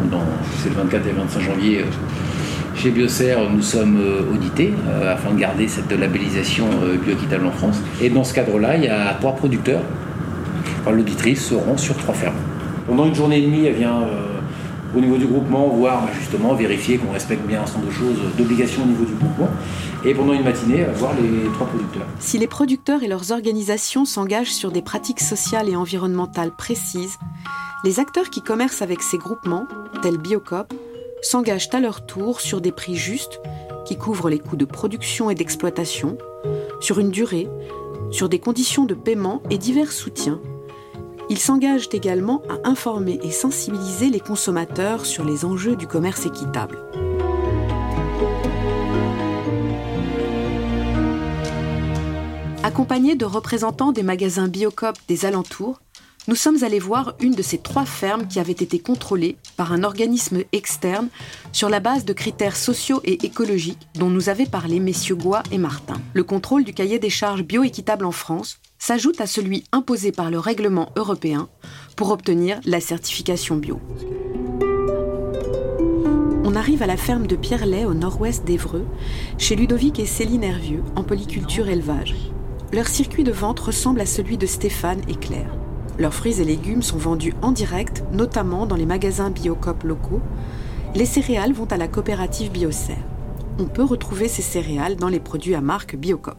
c'est 0.57 0.69
le 0.69 0.75
24 0.75 1.07
et 1.07 1.12
25 1.12 1.39
janvier 1.41 1.86
chez 2.75 2.91
Biocer, 2.91 3.38
nous 3.53 3.62
sommes 3.62 3.98
audités 4.34 4.74
afin 5.10 5.31
de 5.31 5.39
garder 5.39 5.65
cette 5.67 5.98
labellisation 5.98 6.65
bioéquitable 7.05 7.45
en 7.45 7.51
France. 7.51 7.81
Et 8.01 8.10
dans 8.10 8.25
ce 8.25 8.34
cadre-là, 8.34 8.75
il 8.75 8.84
y 8.84 8.89
a 8.89 9.13
trois 9.13 9.34
producteurs. 9.34 9.81
L'auditrice 10.91 11.45
seront 11.45 11.77
sur 11.77 11.95
trois 11.95 12.13
fermes. 12.13 12.36
Pendant 12.86 13.05
une 13.05 13.15
journée 13.15 13.39
et 13.39 13.45
demie, 13.45 13.65
elle 13.65 13.75
vient 13.75 14.01
au 14.96 15.00
niveau 15.00 15.18
du 15.18 15.25
groupement, 15.25 15.68
voir 15.68 16.04
bah, 16.04 16.12
justement, 16.18 16.54
vérifier 16.54 16.98
qu'on 16.98 17.12
respecte 17.12 17.46
bien 17.46 17.62
un 17.62 17.66
certain 17.66 17.82
nombre 17.82 17.92
de 17.92 17.98
choses, 17.98 18.18
d'obligations 18.38 18.84
au 18.84 18.88
niveau 18.88 19.06
du 19.06 19.14
groupement. 19.14 19.50
Et 20.06 20.14
pendant 20.14 20.34
une 20.34 20.44
matinée, 20.44 20.86
voir 20.96 21.14
les 21.20 21.52
trois 21.54 21.68
producteurs. 21.68 22.06
Si 22.20 22.38
les 22.38 22.48
producteurs 22.48 23.04
et 23.04 23.08
leurs 23.08 23.32
organisations 23.32 24.06
s'engagent 24.06 24.54
sur 24.54 24.72
des 24.72 24.82
pratiques 24.82 25.20
sociales 25.20 25.70
et 25.70 25.75
environnementales 25.75 26.52
précises, 26.52 27.18
les 27.84 28.00
acteurs 28.00 28.30
qui 28.30 28.42
commercent 28.42 28.82
avec 28.82 29.02
ces 29.02 29.18
groupements, 29.18 29.68
tels 30.02 30.18
Biocop, 30.18 30.74
s'engagent 31.22 31.70
à 31.74 31.80
leur 31.80 32.06
tour 32.06 32.40
sur 32.40 32.62
des 32.62 32.72
prix 32.72 32.96
justes 32.96 33.42
qui 33.86 33.98
couvrent 33.98 34.30
les 34.30 34.40
coûts 34.40 34.56
de 34.56 34.66
production 34.66 35.30
et 35.30 35.36
d'exploitation, 35.36 36.18
sur 36.80 37.00
une 37.00 37.12
durée, 37.12 37.48
sur 38.12 38.30
des 38.30 38.40
conditions 38.40 38.86
de 38.86 38.94
paiement 38.94 39.42
et 39.50 39.58
divers 39.58 39.92
soutiens 39.92 40.40
ils 41.29 41.39
s'engagent 41.39 41.89
également 41.91 42.41
à 42.50 42.67
informer 42.70 43.20
et 43.24 43.32
sensibiliser 43.32 44.10
les 44.10 44.20
consommateurs 44.20 45.05
sur 45.05 45.25
les 45.25 45.46
enjeux 45.46 45.75
du 45.75 45.88
commerce 45.88 46.25
équitable. 46.25 46.77
Accompagnés 52.63 53.15
de 53.15 53.25
représentants 53.25 53.91
des 53.91 54.03
magasins 54.03 54.48
Biocop 54.48 54.96
des 55.08 55.25
alentours, 55.25 55.79
nous 56.27 56.36
sommes 56.36 56.63
allés 56.63 56.79
voir 56.79 57.13
une 57.20 57.36
de 57.36 57.41
ces 57.44 57.60
trois 57.60 57.86
fermes 57.86 58.27
qui 58.27 58.39
avaient 58.39 58.51
été 58.51 58.79
contrôlées 58.79 59.38
par 59.58 59.72
un 59.72 59.84
organisme 59.84 60.39
externe 60.53 61.10
sur 61.51 61.70
la 61.70 61.79
base 61.79 62.03
de 62.03 62.13
critères 62.13 62.55
sociaux 62.55 63.00
et 63.03 63.25
écologiques 63.25 63.88
dont 63.94 64.10
nous 64.10 64.29
avaient 64.29 64.48
parlé 64.48 64.79
messieurs 64.79 65.15
Goua 65.15 65.44
et 65.51 65.60
Martin. 65.60 66.01
Le 66.13 66.24
contrôle 66.24 66.63
du 66.63 66.74
cahier 66.74 66.98
des 66.98 67.12
charges 67.12 67.44
bioéquitable 67.44 68.05
en 68.05 68.12
France 68.12 68.60
s'ajoute 68.79 69.22
à 69.22 69.27
celui 69.27 69.63
imposé 69.72 70.12
par 70.12 70.32
le 70.32 70.39
règlement 70.39 70.91
européen 70.96 71.48
pour 71.96 72.10
obtenir 72.10 72.60
la 72.65 72.82
certification 72.82 73.58
bio. 73.58 73.79
On 76.44 76.55
arrive 76.55 76.82
à 76.82 76.88
la 76.88 76.98
ferme 76.98 77.27
de 77.27 77.36
Pierrelet 77.36 77.86
au 77.86 77.94
nord-ouest 77.94 78.46
d'Evreux, 78.46 78.86
chez 79.38 79.55
Ludovic 79.55 80.00
et 80.00 80.05
Céline 80.05 80.44
Hervieux, 80.44 80.84
en 80.96 81.03
polyculture 81.03 81.67
élevage. 81.67 82.15
Leur 82.72 82.88
circuit 82.88 83.24
de 83.24 83.32
vente 83.32 83.60
ressemble 83.60 84.01
à 84.01 84.05
celui 84.05 84.38
de 84.38 84.46
Stéphane 84.46 85.01
et 85.08 85.15
Claire. 85.15 85.64
Leurs 85.98 86.14
fruits 86.14 86.42
et 86.42 86.44
légumes 86.44 86.82
sont 86.82 86.98
vendus 86.98 87.34
en 87.42 87.54
direct, 87.54 88.04
notamment 88.12 88.66
dans 88.66 88.75
les 88.75 88.86
magasins 88.86 89.30
Biocop 89.30 89.84
locaux. 89.84 90.22
Les 90.94 91.06
céréales 91.06 91.54
vont 91.54 91.66
à 91.66 91.78
la 91.78 91.88
coopérative 91.88 92.52
Biocer. 92.52 92.98
On 93.60 93.66
peut 93.66 93.84
retrouver 93.84 94.28
ces 94.28 94.42
céréales 94.42 94.98
dans 94.98 95.08
les 95.08 95.22
produits 95.22 95.56
à 95.56 95.62
marque 95.62 95.96
Biocop. 95.96 96.38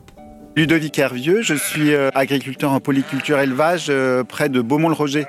Ludovic 0.57 0.99
Hervieux, 0.99 1.41
je 1.41 1.55
suis 1.55 1.95
euh, 1.95 2.11
agriculteur 2.15 2.73
en 2.73 2.81
polyculture 2.81 3.39
élevage 3.39 3.87
euh, 3.89 4.25
près 4.25 4.51
de 4.51 4.61
Beaumont-le-Roger. 4.61 5.27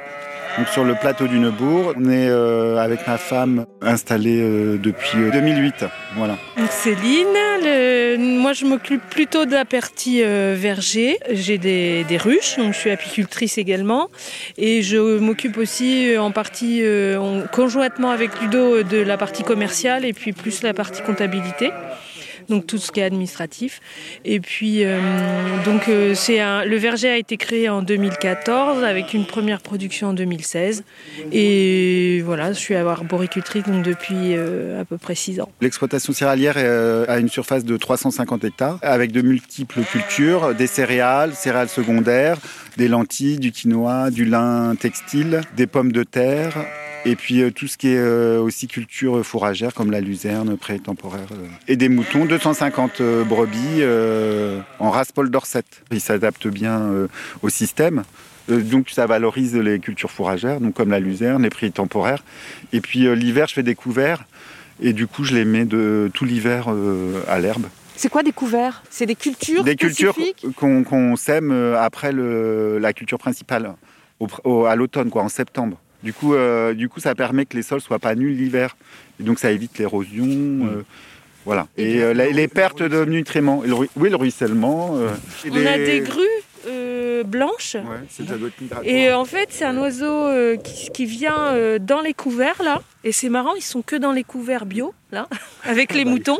Sur 0.72 0.84
le 0.84 0.96
plateau 0.96 1.28
du 1.28 1.40
Neubourg, 1.40 1.94
on 1.96 2.10
est 2.10 2.30
euh, 2.30 2.78
avec 2.78 3.06
ma 3.08 3.18
femme 3.18 3.66
installée 3.82 4.42
depuis 4.78 5.18
2008. 5.32 5.86
Voilà. 6.16 6.38
Donc 6.58 6.72
Céline, 6.72 8.40
moi 8.42 8.54
je 8.54 8.66
m'occupe 8.66 9.02
plutôt 9.10 9.46
de 9.46 9.52
la 9.52 9.66
partie 9.66 10.22
verger. 10.22 11.18
J'ai 11.32 11.58
des, 11.58 12.18
ruches, 12.18 12.58
donc 12.58 12.74
je 12.74 12.80
suis 12.80 12.92
apicultrice 12.92 13.58
également. 13.58 14.10
Et 14.58 14.82
je 14.82 15.20
m'occupe 15.20 15.58
aussi 15.58 16.18
en 16.18 16.32
partie 16.32 16.84
conjointement 17.52 18.10
avec 18.10 18.42
Ludo 18.42 18.84
de 18.84 18.98
la 18.98 19.18
partie 19.18 19.44
commerciale 19.44 20.06
et 20.06 20.14
puis 20.14 20.34
plus 20.34 20.64
la 20.64 20.74
partie 20.74 21.02
comptabilité 21.04 21.72
donc 22.50 22.66
tout 22.68 22.77
ce 22.77 22.92
qui 22.92 23.00
est 23.00 23.04
administratif. 23.04 23.82
Et 24.25 24.39
puis, 24.39 24.84
euh, 24.84 25.00
donc, 25.66 25.88
euh, 25.89 26.13
c'est 26.16 26.38
le 26.38 26.77
verger 26.77 27.10
a 27.10 27.18
été 27.18 27.38
créé 27.38 27.70
en 27.70 27.82
2014 27.82 28.84
avec 28.84 29.13
une 29.13 29.25
première 29.25 29.62
production 29.62 30.10
en 30.10 30.13
2016. 30.13 30.84
Et 31.32 32.22
voilà, 32.25 32.54
je 32.54 32.60
suis 32.60 32.75
arboricultrice 32.75 33.63
donc 33.63 33.84
depuis 33.84 34.36
euh, 34.36 34.82
à 34.82 34.86
peu 34.86 34.98
près 34.98 35.16
6 35.16 35.42
ans. 35.42 35.50
L'exploitation 35.62 36.13
céréalière 36.13 36.58
a 36.58 37.20
une 37.20 37.30
surface 37.30 37.66
de 37.66 37.77
350 37.77 38.44
hectares 38.44 38.80
avec 38.82 39.12
de 39.12 39.22
multiples 39.22 39.82
cultures, 39.82 40.54
des 40.56 40.68
céréales, 40.68 41.34
céréales 41.34 41.70
secondaires, 41.70 42.38
des 42.77 42.88
lentilles, 42.88 43.38
du 43.38 43.51
quinoa, 43.51 44.12
du 44.12 44.25
lin 44.25 44.75
textile, 44.75 45.42
des 45.56 45.68
pommes 45.68 45.92
de 45.92 46.04
terre, 46.04 46.66
et 47.08 47.16
puis 47.16 47.42
euh, 47.42 47.52
tout 47.52 47.68
ce 47.68 47.78
qui 47.78 47.88
est 47.88 47.98
euh, 47.98 48.40
aussi 48.42 48.68
culture 48.68 49.26
fourragère 49.26 49.74
comme 49.74 49.92
la 49.92 50.02
luzerne 50.02 50.58
pré-temporaire. 50.58 51.30
Euh, 51.32 51.48
et 51.70 51.78
des 51.78 51.88
moutons, 51.88 52.26
250 52.26 53.02
brebis 53.26 53.82
en 54.80 54.92
race 54.92 55.12
Paul 55.14 55.30
Dorset. 55.30 55.64
Ils 55.92 56.02
s'adaptent 56.02 56.48
bien 56.48 57.08
au 57.42 57.50
système. 57.50 58.04
Donc 58.50 58.90
ça 58.90 59.06
valorise 59.06 59.56
les 59.56 59.80
cultures 59.80 60.12
fourragères, 60.12 60.60
donc 60.60 60.74
comme 60.74 60.90
la 60.90 61.00
luzerne, 61.00 61.44
les 61.44 61.50
prix 61.50 61.72
temporaires. 61.72 62.24
Et 62.74 62.82
puis 62.82 63.14
l'hiver, 63.16 63.48
je 63.48 63.54
fais 63.54 63.64
des 63.64 63.76
couverts. 63.76 64.26
Et 64.82 64.94
du 64.94 65.08
coup, 65.08 65.24
je 65.24 65.34
les 65.34 65.46
mets 65.46 65.66
de 65.66 66.12
tout 66.14 66.26
l'hiver 66.26 66.68
à 67.28 67.40
l'herbe. 67.40 67.66
C'est 67.96 68.10
quoi 68.10 68.24
des 68.24 68.32
couverts? 68.32 68.84
C'est 68.90 69.06
des 69.06 69.16
cultures 69.16 69.64
Des 69.64 69.76
cultures 69.76 70.16
qu'on 70.56 71.16
sème 71.16 71.52
après 71.78 72.12
la 72.12 72.94
culture 72.94 73.18
principale, 73.18 73.74
à 74.46 74.76
l'automne, 74.76 75.10
quoi, 75.10 75.24
en 75.24 75.30
septembre. 75.30 75.78
Du 76.04 76.13
coup, 76.13 76.36
euh, 76.36 76.74
du 76.74 76.89
coup, 76.89 77.00
ça 77.00 77.16
permet 77.16 77.46
que 77.46 77.56
les 77.56 77.63
sols 77.63 77.82
soient 77.82 78.00
pas 78.00 78.16
nuls 78.16 78.36
l'hiver. 78.36 78.77
Et 79.20 79.24
donc, 79.24 79.39
ça 79.39 79.51
évite 79.51 79.77
l'érosion. 79.77 80.25
Mm. 80.25 80.70
Euh, 80.70 80.84
voilà. 81.46 81.68
Et, 81.77 82.01
euh, 82.01 82.13
les, 82.13 82.48
pertes 82.48 82.84
de 82.84 83.06
nutriments. 83.06 83.63
oui, 83.96 84.10
le 84.10 84.16
ruissellement. 84.16 84.92
On 84.92 85.66
a 85.66 85.77
des 85.77 86.01
grues 86.01 87.24
blanches. 87.25 87.77
et 88.84 89.12
en 89.12 89.25
fait, 89.25 89.48
c'est 89.50 89.66
un 89.66 89.77
oiseau 89.77 90.58
qui, 90.63 90.89
qui, 90.92 91.06
vient 91.06 91.80
dans 91.80 92.01
les 92.01 92.13
couverts 92.13 92.62
là. 92.63 92.82
Et 93.08 93.14
c'est 93.14 93.30
marrant, 93.30 93.56
ils 93.56 93.62
sont 93.62 93.82
que 93.82 93.96
dans 93.96 94.12
les 94.12 94.26
couverts 94.26 94.66
bio, 94.66 94.94
là, 95.14 95.30
avec 95.64 95.94
les 95.94 96.04
bah, 96.04 96.12
moutons. 96.12 96.40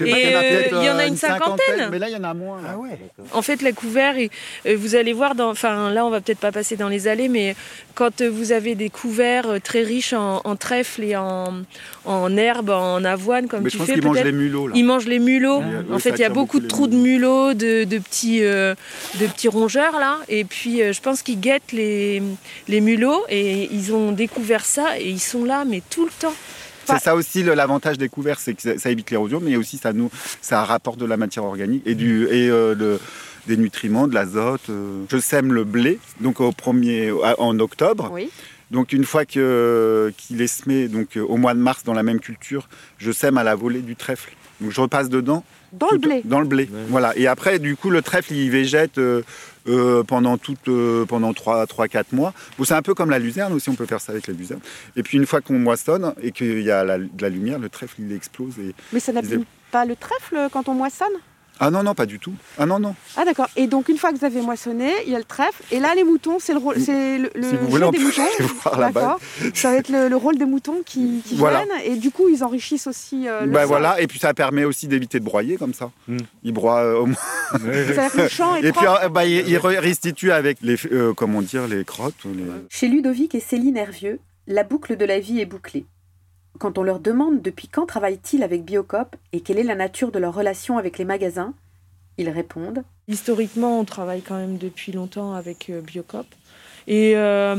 Et 0.00 0.34
euh, 0.34 0.62
il 0.72 0.82
y 0.82 0.88
en 0.88 0.96
a 0.96 1.04
une 1.04 1.18
cinquantaine. 1.18 1.90
Mais 1.90 1.98
là, 1.98 2.08
il 2.08 2.14
y 2.14 2.16
en 2.16 2.24
a 2.24 2.32
moins. 2.32 2.58
Ah 2.66 2.78
en 3.34 3.42
fait, 3.42 3.60
les 3.60 3.74
couverts, 3.74 4.14
euh, 4.16 4.76
vous 4.78 4.94
allez 4.94 5.12
voir, 5.12 5.34
dans, 5.34 5.50
enfin 5.50 5.90
là, 5.90 6.06
on 6.06 6.10
va 6.10 6.22
peut-être 6.22 6.38
pas 6.38 6.52
passer 6.52 6.76
dans 6.76 6.88
les 6.88 7.06
allées, 7.06 7.28
mais 7.28 7.54
quand 7.94 8.22
euh, 8.22 8.30
vous 8.30 8.52
avez 8.52 8.74
des 8.74 8.88
couverts 8.88 9.60
très 9.62 9.82
riches 9.82 10.14
en, 10.14 10.56
trèfle 10.56 11.02
et 11.04 11.16
en, 11.16 11.52
en 12.06 12.36
herbe, 12.38 12.70
en 12.70 13.04
avoine, 13.04 13.46
comme 13.46 13.64
mais 13.64 13.68
tu 13.68 13.76
je 13.76 13.82
pense 13.82 13.92
qu'ils 13.92 14.02
mangent 14.02 14.24
les 14.24 14.32
mulots. 14.32 14.68
Là. 14.68 14.74
Ils 14.74 14.84
mangent 14.86 15.06
les 15.06 15.18
mulots. 15.18 15.62
en 15.92 15.98
fait, 15.98 16.12
il 16.12 16.20
y 16.20 16.24
a 16.24 16.30
beaucoup 16.30 16.60
de 16.60 16.66
trous 16.66 16.86
de 16.86 16.96
mulots, 16.96 17.52
de, 17.52 17.84
petits, 17.98 18.40
de 18.40 18.74
petits 19.26 19.48
rongeurs, 19.48 20.00
là. 20.00 20.20
Et 20.30 20.44
puis, 20.46 20.78
je 20.78 21.00
pense 21.02 21.20
qu'ils 21.20 21.40
guettent 21.40 21.72
les, 21.72 22.22
les 22.68 22.80
mulots 22.80 23.24
et 23.28 23.68
ils 23.70 23.92
ont 23.92 24.12
découvert 24.12 24.64
ça 24.64 24.98
et 24.98 25.10
ils 25.10 25.20
sont 25.20 25.44
là, 25.44 25.66
mais 25.66 25.82
tout 25.90 26.05
le 26.06 26.20
temps. 26.20 26.34
C'est 26.86 27.00
ça 27.00 27.16
aussi 27.16 27.42
l'avantage 27.42 27.98
des 27.98 28.08
couverts, 28.08 28.38
c'est 28.38 28.54
que 28.54 28.78
ça 28.78 28.90
évite 28.90 29.10
l'érosion, 29.10 29.40
mais 29.42 29.56
aussi 29.56 29.76
ça 29.76 29.92
nous, 29.92 30.10
ça 30.40 30.64
rapporte 30.64 30.98
de 30.98 31.04
la 31.04 31.16
matière 31.16 31.44
organique 31.44 31.82
et 31.84 31.96
du 31.96 32.26
et 32.26 32.48
euh, 32.48 32.98
des 33.48 33.56
nutriments, 33.56 34.06
de 34.06 34.14
l'azote. 34.14 34.70
Euh. 34.70 35.02
Je 35.10 35.18
sème 35.18 35.52
le 35.52 35.64
blé, 35.64 35.98
donc 36.20 36.40
au 36.40 36.52
premier, 36.52 37.10
en 37.38 37.58
octobre. 37.58 38.10
Oui. 38.12 38.30
Donc 38.70 38.92
une 38.92 39.04
fois 39.04 39.24
que 39.24 40.12
qu'il 40.16 40.40
est 40.40 40.46
semé, 40.46 40.88
donc 40.88 41.16
au 41.16 41.36
mois 41.36 41.54
de 41.54 41.60
mars 41.60 41.82
dans 41.84 41.92
la 41.92 42.02
même 42.02 42.20
culture, 42.20 42.68
je 42.98 43.12
sème 43.12 43.38
à 43.38 43.44
la 43.44 43.54
volée 43.54 43.82
du 43.82 43.96
trèfle. 43.96 44.32
Donc 44.60 44.70
je 44.70 44.80
repasse 44.80 45.08
dedans. 45.08 45.44
Dans 45.72 45.90
le 45.90 45.98
blé. 45.98 46.22
Dans 46.24 46.40
le 46.40 46.46
blé. 46.46 46.68
Voilà. 46.88 47.16
Et 47.16 47.26
après, 47.26 47.58
du 47.58 47.76
coup, 47.76 47.90
le 47.90 48.02
trèfle, 48.02 48.32
il 48.32 48.50
végète 48.50 48.98
euh, 48.98 49.22
euh, 49.68 50.02
pendant 50.02 50.38
tout, 50.38 50.56
euh, 50.68 51.04
pendant 51.04 51.32
3-4 51.32 52.04
mois. 52.12 52.32
c'est 52.64 52.74
un 52.74 52.82
peu 52.82 52.94
comme 52.94 53.10
la 53.10 53.18
luzerne 53.18 53.52
aussi, 53.52 53.68
on 53.68 53.74
peut 53.74 53.86
faire 53.86 54.00
ça 54.00 54.12
avec 54.12 54.26
la 54.26 54.34
luzerne. 54.34 54.60
Et 54.96 55.02
puis 55.02 55.18
une 55.18 55.26
fois 55.26 55.40
qu'on 55.40 55.58
moissonne 55.58 56.14
et 56.22 56.32
qu'il 56.32 56.62
y 56.62 56.70
a 56.70 56.84
de 56.84 57.22
la 57.22 57.28
lumière, 57.28 57.58
le 57.58 57.68
trèfle, 57.68 57.96
il 57.98 58.12
explose. 58.12 58.58
Et, 58.58 58.74
Mais 58.92 59.00
ça 59.00 59.12
n'abîme 59.12 59.44
pas 59.70 59.84
le 59.84 59.96
trèfle 59.96 60.48
quand 60.52 60.68
on 60.68 60.74
moissonne? 60.74 61.12
Ah 61.58 61.70
non, 61.70 61.82
non, 61.82 61.94
pas 61.94 62.06
du 62.06 62.18
tout. 62.18 62.34
Ah 62.58 62.66
non, 62.66 62.78
non. 62.78 62.94
Ah 63.16 63.24
d'accord. 63.24 63.48
Et 63.56 63.66
donc 63.66 63.88
une 63.88 63.96
fois 63.96 64.12
que 64.12 64.18
vous 64.18 64.24
avez 64.24 64.42
moissonné, 64.42 64.92
il 65.06 65.12
y 65.12 65.14
a 65.14 65.18
le 65.18 65.24
trèfle. 65.24 65.62
Et 65.70 65.80
là, 65.80 65.94
les 65.94 66.04
moutons, 66.04 66.38
c'est 66.38 66.52
le 66.52 66.58
rôle, 66.58 66.78
c'est 66.80 67.18
le, 67.18 67.30
si 67.34 67.56
vous 67.56 67.68
voulez, 67.68 67.90
des 67.90 67.98
moutons. 67.98 68.22
Ça 69.54 69.70
va 69.70 69.76
être 69.76 69.88
le, 69.88 70.14
rôle 70.16 70.36
des 70.36 70.44
moutons 70.44 70.82
qui, 70.84 71.22
viennent. 71.24 71.68
Et 71.84 71.96
du 71.96 72.10
coup, 72.10 72.28
ils 72.28 72.44
enrichissent 72.44 72.86
aussi 72.86 73.28
euh, 73.28 73.42
le 73.42 73.50
ben 73.50 73.64
voilà. 73.64 74.00
Et 74.00 74.06
puis 74.06 74.18
ça 74.18 74.34
permet 74.34 74.64
aussi 74.64 74.86
d'éviter 74.86 75.18
de 75.18 75.24
broyer 75.24 75.56
comme 75.56 75.74
ça. 75.74 75.90
Hmm. 76.08 76.18
Ils 76.42 76.52
broient 76.52 76.82
euh, 76.82 77.00
au 77.00 77.06
moins. 77.06 77.16
le 77.62 78.28
champ 78.28 78.56
et 78.56 78.72
puis 78.72 78.86
euh, 78.86 79.08
bah, 79.08 79.24
ils, 79.24 79.56
restituent 79.58 80.32
avec 80.32 80.58
les, 80.62 80.76
comment 81.16 81.42
dire, 81.42 81.66
les 81.66 81.84
crottes. 81.84 82.14
Chez 82.68 82.88
Ludovic 82.88 83.34
et 83.34 83.40
Céline 83.40 83.76
Hervieux, 83.76 84.20
la 84.46 84.62
boucle 84.62 84.96
de 84.96 85.04
la 85.04 85.20
vie 85.20 85.40
est 85.40 85.46
bouclée. 85.46 85.86
Quand 86.58 86.78
on 86.78 86.82
leur 86.82 87.00
demande 87.00 87.42
depuis 87.42 87.68
quand 87.68 87.86
travaillent-ils 87.86 88.42
avec 88.42 88.64
Biocop 88.64 89.16
et 89.32 89.40
quelle 89.40 89.58
est 89.58 89.64
la 89.64 89.74
nature 89.74 90.10
de 90.10 90.18
leur 90.18 90.34
relation 90.34 90.78
avec 90.78 90.98
les 90.98 91.04
magasins, 91.04 91.54
ils 92.18 92.30
répondent. 92.30 92.82
Historiquement, 93.08 93.80
on 93.80 93.84
travaille 93.84 94.22
quand 94.22 94.36
même 94.36 94.56
depuis 94.56 94.92
longtemps 94.92 95.34
avec 95.34 95.70
euh, 95.70 95.80
Biocop. 95.80 96.26
Et 96.86 97.16
euh, 97.16 97.56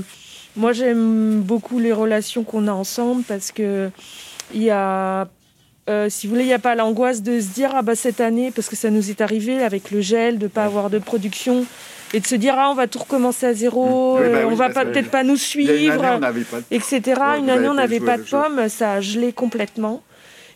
moi, 0.55 0.73
j'aime 0.73 1.41
beaucoup 1.41 1.79
les 1.79 1.93
relations 1.93 2.43
qu'on 2.43 2.67
a 2.67 2.71
ensemble 2.71 3.23
parce 3.23 3.51
que 3.51 3.91
il 4.53 4.63
y 4.63 4.71
a 4.71 5.27
si 6.09 6.27
vous 6.27 6.33
voulez, 6.33 6.43
il 6.43 6.47
n'y 6.47 6.53
a 6.53 6.59
pas 6.59 6.75
l'angoisse 6.75 7.23
de 7.23 7.39
se 7.39 7.47
dire, 7.53 7.71
ah 7.73 7.81
bah 7.81 7.95
cette 7.95 8.19
année, 8.19 8.51
parce 8.51 8.67
que 8.67 8.75
ça 8.75 8.89
nous 8.89 9.09
est 9.09 9.21
arrivé 9.21 9.63
avec 9.63 9.89
le 9.89 10.01
gel, 10.01 10.37
de 10.37 10.43
ne 10.43 10.49
pas 10.49 10.65
avoir 10.65 10.89
de 10.89 10.99
production 10.99 11.65
et 12.13 12.19
de 12.19 12.27
se 12.27 12.35
dire 12.35 12.55
ah 12.57 12.69
on 12.71 12.75
va 12.75 12.87
tout 12.87 12.99
recommencer 12.99 13.45
à 13.45 13.53
zéro, 13.53 14.17
mmh. 14.17 14.31
bah 14.31 14.47
on 14.47 14.55
va 14.55 14.69
peut-être 14.69 15.09
pas 15.09 15.23
nous 15.23 15.37
suivre, 15.37 16.03
etc. 16.71 17.01
Une 17.39 17.49
année 17.49 17.67
on 17.67 17.75
n'avait 17.75 17.99
pas 17.99 18.17
de 18.17 18.23
pommes, 18.23 18.69
ça 18.69 18.93
a 18.93 19.01
gelé 19.01 19.33
complètement. 19.33 20.03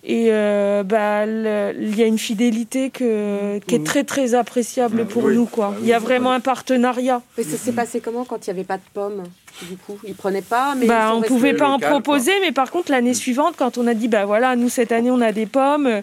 Et 0.03 0.29
euh, 0.31 0.81
bah, 0.81 1.27
il 1.27 1.95
y 1.95 2.01
a 2.01 2.07
une 2.07 2.17
fidélité 2.17 2.89
que, 2.89 3.59
qui 3.59 3.75
est 3.75 3.79
mmh. 3.79 3.83
très 3.83 4.03
très 4.03 4.33
appréciable 4.33 5.05
pour 5.05 5.29
nous. 5.29 5.45
Quoi. 5.45 5.75
Il 5.81 5.87
y 5.87 5.93
a 5.93 5.99
vraiment 5.99 6.31
un 6.31 6.39
partenariat. 6.39 7.21
Mais 7.37 7.43
ça 7.43 7.55
s'est 7.55 7.71
passé 7.71 7.99
comment 7.99 8.25
quand 8.25 8.47
il 8.47 8.49
n'y 8.49 8.59
avait 8.59 8.65
pas 8.65 8.77
de 8.77 8.83
pommes 8.93 9.23
du 9.69 9.77
coup? 9.77 9.99
Ils 10.07 10.15
prenaient 10.15 10.41
pas 10.41 10.73
mais 10.75 10.87
bah, 10.87 11.11
On 11.13 11.19
ne 11.19 11.25
pouvait 11.25 11.53
pas 11.53 11.69
en 11.69 11.77
proposer, 11.77 12.31
mais 12.41 12.51
par 12.51 12.71
contre 12.71 12.91
l'année 12.91 13.13
suivante, 13.13 13.55
quand 13.57 13.77
on 13.77 13.85
a 13.85 13.93
dit 13.93 14.07
bah 14.07 14.25
voilà, 14.25 14.55
nous 14.55 14.69
cette 14.69 14.91
année 14.91 15.11
on 15.11 15.21
a 15.21 15.31
des 15.31 15.45
pommes, 15.45 16.01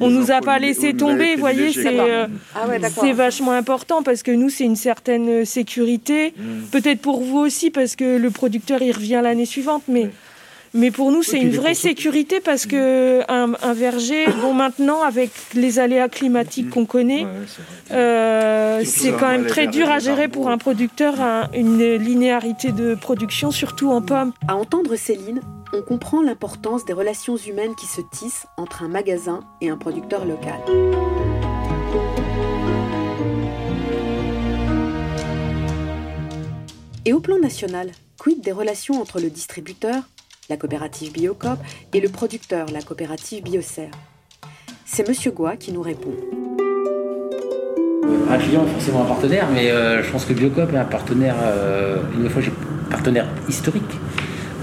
on 0.00 0.10
nous 0.10 0.30
a 0.30 0.40
pas 0.40 0.58
laissé 0.58 0.94
tomber, 0.94 1.34
vous 1.34 1.40
voyez, 1.40 1.72
c'est 1.72 1.98
euh, 1.98 2.26
ah 2.54 2.66
c'est 2.88 3.12
vachement 3.12 3.52
important 3.52 4.02
parce 4.02 4.22
que 4.22 4.30
nous 4.30 4.48
c'est 4.48 4.64
une 4.64 4.76
certaine 4.76 5.44
sécurité. 5.44 6.34
Mmh. 6.36 6.42
Peut-être 6.72 7.00
pour 7.00 7.22
vous 7.22 7.38
aussi 7.38 7.70
parce 7.70 7.96
que 7.96 8.16
le 8.16 8.30
producteur 8.30 8.82
il 8.82 8.92
revient 8.92 9.20
l'année 9.22 9.46
suivante, 9.46 9.82
mais 9.88 10.10
mais 10.72 10.90
pour 10.90 11.10
nous, 11.10 11.22
c'est 11.22 11.38
une 11.38 11.50
vraie 11.50 11.74
sécurité 11.74 12.40
parce 12.40 12.66
que 12.66 13.22
un, 13.28 13.72
verger, 13.72 14.26
bon, 14.40 14.54
maintenant, 14.54 15.02
avec 15.02 15.30
les 15.54 15.78
aléas 15.78 16.08
climatiques 16.08 16.70
qu'on 16.70 16.86
connaît, 16.86 17.26
euh, 17.90 18.82
c'est 18.84 19.12
quand 19.12 19.28
même 19.28 19.46
très 19.46 19.66
dur 19.66 19.90
à 19.90 19.98
gérer 19.98 20.28
pour 20.28 20.48
un 20.48 20.58
producteur, 20.58 21.14
une 21.54 21.94
linéarité 21.96 22.72
de 22.72 22.94
production, 22.94 23.50
surtout 23.50 23.90
en 23.90 24.00
pommes. 24.00 24.32
À 24.46 24.56
entendre 24.56 24.94
Céline, 24.96 25.40
on 25.72 25.82
comprend 25.82 26.22
l'importance 26.22 26.84
des 26.84 26.92
relations 26.92 27.36
humaines 27.36 27.74
qui 27.74 27.86
se 27.86 28.00
tissent 28.12 28.46
entre 28.56 28.82
un 28.82 28.88
magasin 28.88 29.40
et 29.60 29.70
un 29.70 29.76
producteur 29.76 30.24
local. 30.24 30.60
Et 37.06 37.12
au 37.12 37.20
plan 37.20 37.38
national, 37.38 37.90
quid 38.18 38.40
des 38.40 38.52
relations 38.52 39.00
entre 39.00 39.20
le 39.20 39.30
distributeur, 39.30 40.02
la 40.50 40.56
coopérative 40.56 41.12
Biocop, 41.12 41.58
et 41.94 42.00
le 42.00 42.08
producteur, 42.08 42.66
la 42.72 42.82
coopérative 42.82 43.42
Biocer. 43.44 43.88
C'est 44.84 45.08
Monsieur 45.08 45.30
Goua 45.30 45.56
qui 45.56 45.72
nous 45.72 45.80
répond. 45.80 46.12
Un 48.28 48.38
client 48.38 48.64
est 48.66 48.72
forcément 48.72 49.02
un 49.02 49.06
partenaire, 49.06 49.46
mais 49.54 49.70
euh, 49.70 50.02
je 50.02 50.10
pense 50.10 50.24
que 50.24 50.32
Biocop 50.32 50.72
est 50.74 50.76
un 50.76 50.84
partenaire, 50.84 51.36
euh, 51.40 51.98
une 52.18 52.28
fois 52.28 52.42
partenaire 52.90 53.26
historique. 53.48 53.98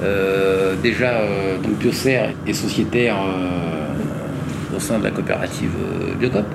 Euh, 0.04 0.76
déjà, 0.84 1.22
donc 1.64 1.84
est 1.86 2.54
sociétaire 2.54 3.18
au 4.76 4.80
sein 4.80 5.00
de 5.00 5.06
la 5.06 5.12
coopérative 5.12 5.72
Biocop. 6.20 6.46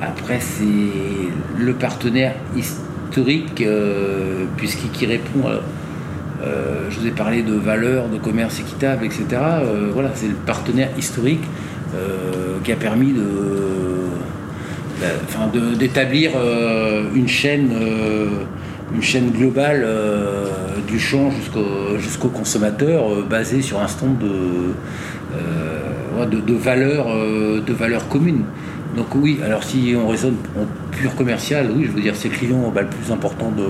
après, 0.00 0.40
c'est 0.40 1.58
le 1.58 1.72
partenaire 1.72 2.34
historique, 2.54 3.64
puisqu'il 4.56 5.08
répond 5.08 5.48
à 5.48 5.60
euh, 6.44 6.90
je 6.90 7.00
vous 7.00 7.06
ai 7.06 7.10
parlé 7.10 7.42
de 7.42 7.54
valeurs, 7.54 8.08
de 8.08 8.18
commerce 8.18 8.60
équitable, 8.60 9.04
etc. 9.04 9.26
Euh, 9.32 9.90
voilà, 9.92 10.10
c'est 10.14 10.28
le 10.28 10.34
partenaire 10.34 10.90
historique 10.98 11.44
euh, 11.94 12.58
qui 12.62 12.72
a 12.72 12.76
permis 12.76 13.12
de, 13.12 13.22
bah, 15.00 15.06
d'établir 15.78 16.32
une 17.14 17.28
chaîne, 17.28 17.72
une 18.94 19.02
chaîne 19.02 19.30
globale 19.30 19.86
du 20.88 20.98
champ 20.98 21.30
jusqu'au, 21.98 22.28
consommateur, 22.28 23.24
basée 23.28 23.62
sur 23.62 23.80
un 23.80 23.88
stand 23.88 24.18
de, 24.18 24.74
de, 26.26 26.54
valeurs, 26.54 27.06
de 27.06 27.72
valeurs 27.72 28.08
communes. 28.08 28.44
Donc 28.96 29.06
oui, 29.16 29.40
alors 29.44 29.64
si 29.64 29.94
on 29.96 30.06
raisonne 30.08 30.36
en 30.56 30.66
pur 30.92 31.14
commercial, 31.16 31.68
oui, 31.76 31.84
je 31.86 31.90
veux 31.90 32.00
dire, 32.00 32.14
c'est 32.14 32.28
le 32.28 32.34
client 32.34 32.70
bah, 32.72 32.82
le 32.82 32.88
plus 32.88 33.12
important 33.12 33.50
de 33.50 33.64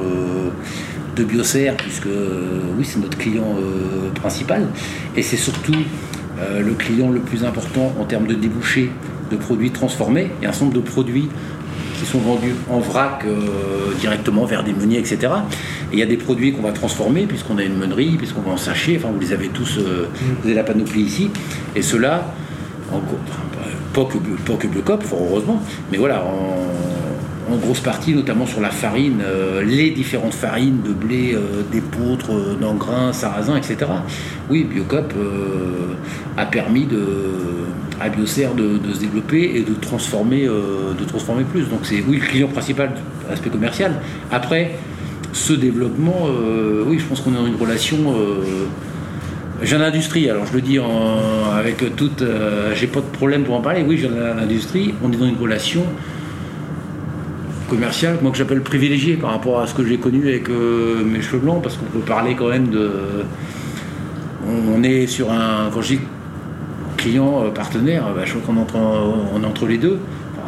de 1.14 1.24
Biocer, 1.24 1.72
puisque 1.78 2.06
euh, 2.06 2.60
oui, 2.76 2.84
c'est 2.84 2.98
notre 2.98 3.18
client 3.18 3.56
euh, 3.58 4.10
principal. 4.14 4.66
Et 5.16 5.22
c'est 5.22 5.36
surtout 5.36 5.74
euh, 6.40 6.60
le 6.60 6.72
client 6.72 7.10
le 7.10 7.20
plus 7.20 7.44
important 7.44 7.92
en 8.00 8.04
termes 8.04 8.26
de 8.26 8.34
débouchés 8.34 8.90
de 9.30 9.36
produits 9.36 9.70
transformés. 9.70 10.30
Il 10.40 10.44
y 10.44 10.46
a 10.46 10.50
un 10.50 10.52
certain 10.52 10.66
nombre 10.66 10.76
de 10.76 10.88
produits 10.88 11.28
qui 11.98 12.06
sont 12.06 12.18
vendus 12.18 12.54
en 12.68 12.80
vrac 12.80 13.24
directement 14.00 14.44
vers 14.44 14.64
des 14.64 14.72
meuniers, 14.72 14.98
etc. 14.98 15.18
Et 15.92 15.94
il 15.94 15.98
y 15.98 16.02
a 16.02 16.06
des 16.06 16.16
produits 16.16 16.52
qu'on 16.52 16.62
va 16.62 16.72
transformer 16.72 17.24
puisqu'on 17.26 17.56
a 17.56 17.62
une 17.62 17.76
meunerie, 17.76 18.16
puisqu'on 18.16 18.40
va 18.40 18.50
en 18.50 18.56
sachet, 18.56 18.96
enfin 18.98 19.10
vous 19.14 19.20
les 19.20 19.32
avez 19.32 19.48
tous, 19.48 19.78
vous 19.78 20.44
avez 20.44 20.54
la 20.54 20.64
panoplie 20.64 21.02
ici. 21.02 21.30
Et 21.76 21.82
cela, 21.82 22.34
en, 22.92 23.00
pas 23.94 24.04
que, 24.04 24.18
pas 24.44 24.56
que 24.56 24.66
Biocop, 24.66 25.04
fort 25.04 25.20
heureusement, 25.30 25.62
mais 25.92 25.98
voilà, 25.98 26.24
en, 26.24 26.93
en 27.50 27.56
grosse 27.56 27.80
partie, 27.80 28.14
notamment 28.14 28.46
sur 28.46 28.60
la 28.60 28.70
farine, 28.70 29.20
euh, 29.22 29.62
les 29.62 29.90
différentes 29.90 30.34
farines 30.34 30.80
de 30.82 30.92
blé, 30.92 31.34
euh, 31.34 31.62
d'épeautre, 31.70 32.32
euh, 32.32 32.54
d'engrain, 32.54 33.12
sarrasin, 33.12 33.56
etc. 33.56 33.90
Oui, 34.50 34.64
Biocop 34.64 35.12
a 36.36 36.46
permis 36.46 36.86
de, 36.86 37.04
à 38.00 38.08
Biocer 38.08 38.48
de, 38.56 38.92
se 38.92 39.00
développer 39.00 39.52
et 39.56 39.62
de 39.62 39.74
transformer, 39.74 40.46
de 40.46 41.04
transformer 41.04 41.44
plus. 41.44 41.68
Donc 41.68 41.80
c'est 41.82 42.02
oui 42.06 42.18
le 42.20 42.26
client 42.26 42.48
principal, 42.48 42.92
aspect 43.30 43.50
commercial. 43.50 44.00
Après, 44.30 44.72
ce 45.32 45.52
développement, 45.52 46.26
oui, 46.86 46.98
je 46.98 47.04
pense 47.04 47.20
qu'on 47.20 47.32
est 47.32 47.36
dans 47.36 47.46
une 47.46 47.56
relation. 47.56 48.14
Jeune 49.62 49.82
industrie, 49.82 50.28
alors 50.28 50.44
je 50.46 50.52
le 50.52 50.60
dis 50.60 50.78
avec 51.56 51.96
toute. 51.96 52.22
J'ai 52.74 52.86
pas 52.86 53.00
de 53.00 53.16
problème 53.16 53.44
pour 53.44 53.54
en 53.54 53.62
parler. 53.62 53.82
Oui, 53.86 53.96
jeune 53.96 54.18
industrie, 54.38 54.94
on 55.02 55.10
est 55.10 55.16
dans 55.16 55.26
une 55.26 55.38
relation 55.38 55.84
commercial, 57.74 58.18
moi 58.22 58.30
que 58.30 58.38
j'appelle 58.38 58.60
privilégié 58.60 59.16
par 59.16 59.30
rapport 59.30 59.60
à 59.60 59.66
ce 59.66 59.74
que 59.74 59.84
j'ai 59.84 59.98
connu 59.98 60.28
avec 60.28 60.48
euh, 60.48 61.04
mes 61.04 61.20
cheveux 61.20 61.40
blancs, 61.40 61.60
parce 61.62 61.76
qu'on 61.76 61.86
peut 61.86 61.98
parler 61.98 62.34
quand 62.34 62.48
même 62.48 62.68
de. 62.68 62.90
On, 64.46 64.82
est 64.82 65.06
sur 65.06 65.32
un. 65.32 65.70
Quand 65.72 65.82
je 65.82 65.94
dis 65.94 66.00
client, 66.96 67.44
euh, 67.44 67.50
partenaire, 67.50 68.04
bah, 68.14 68.22
je 68.24 68.32
crois 68.34 68.42
qu'on 68.54 68.60
entre, 68.60 68.76
entre 68.76 69.66
les 69.66 69.78
deux, 69.78 69.98